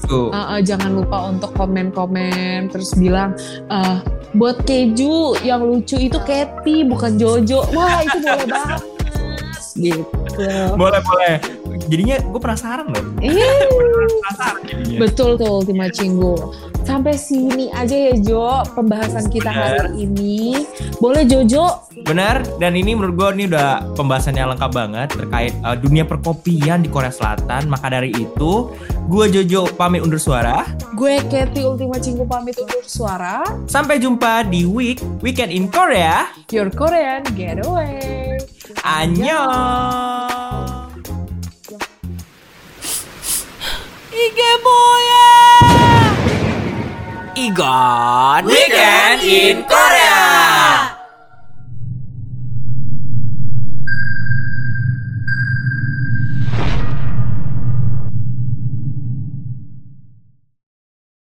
Uh, 0.09 0.33
uh, 0.33 0.59
jangan 0.59 0.97
lupa 0.97 1.29
untuk 1.29 1.53
komen-komen 1.55 2.67
terus 2.67 2.97
bilang 2.97 3.37
eh, 3.69 3.97
buat 4.35 4.59
keju 4.65 5.39
yang 5.45 5.63
lucu 5.63 6.01
itu 6.01 6.17
Katy 6.17 6.83
bukan 6.89 7.21
Jojo. 7.21 7.63
Wah 7.71 8.01
itu 8.01 8.17
boleh 8.25 8.47
banget. 8.57 9.00
Gitu. 9.75 10.49
Boleh, 10.75 11.01
boleh. 11.03 11.35
Jadinya 11.87 12.17
gue 12.21 12.41
penasaran 12.41 12.87
loh. 12.91 13.03
Iya. 13.19 13.51
Penasaran 14.21 14.61
jadinya. 14.67 14.97
Betul 15.03 15.29
tuh 15.39 15.49
Ultima 15.63 15.87
Cinggu. 15.91 16.35
Sampai 16.81 17.13
sini 17.13 17.69
aja 17.71 17.93
ya 17.93 18.13
Jo 18.17 18.65
pembahasan 18.73 19.29
kita 19.29 19.53
hari 19.53 20.09
ini. 20.09 20.65
Boleh 20.97 21.23
Jojo 21.29 21.91
Benar, 22.01 22.41
dan 22.57 22.73
ini 22.73 22.97
menurut 22.97 23.13
gue 23.13 23.29
ini 23.37 23.45
udah 23.51 23.93
pembahasan 23.93 24.33
yang 24.33 24.49
lengkap 24.49 24.71
banget 24.73 25.07
terkait 25.13 25.53
uh, 25.61 25.77
dunia 25.77 26.01
perkopian 26.01 26.81
di 26.81 26.89
Korea 26.89 27.13
Selatan. 27.13 27.69
Maka 27.69 27.93
dari 27.93 28.09
itu, 28.15 28.73
gue 29.05 29.25
Jojo 29.29 29.69
pamit 29.77 30.01
undur 30.01 30.17
suara. 30.17 30.65
Gue 30.97 31.21
Katy 31.29 31.61
Ultima 31.61 32.01
Cinggu 32.01 32.25
pamit 32.25 32.57
undur 32.57 32.81
suara. 32.87 33.45
Sampai 33.69 34.01
jumpa 34.01 34.49
di 34.49 34.65
Week 34.65 34.97
Weekend 35.21 35.53
in 35.53 35.69
Korea. 35.69 36.31
Your 36.49 36.73
Korean 36.73 37.21
Getaway. 37.37 38.30
Annyeong. 38.84 40.36
이게 44.12 44.42
뭐야? 44.62 45.14
이건 47.36 48.46
Weekend 48.48 49.24
in 49.26 49.66
Korea. 49.66 50.09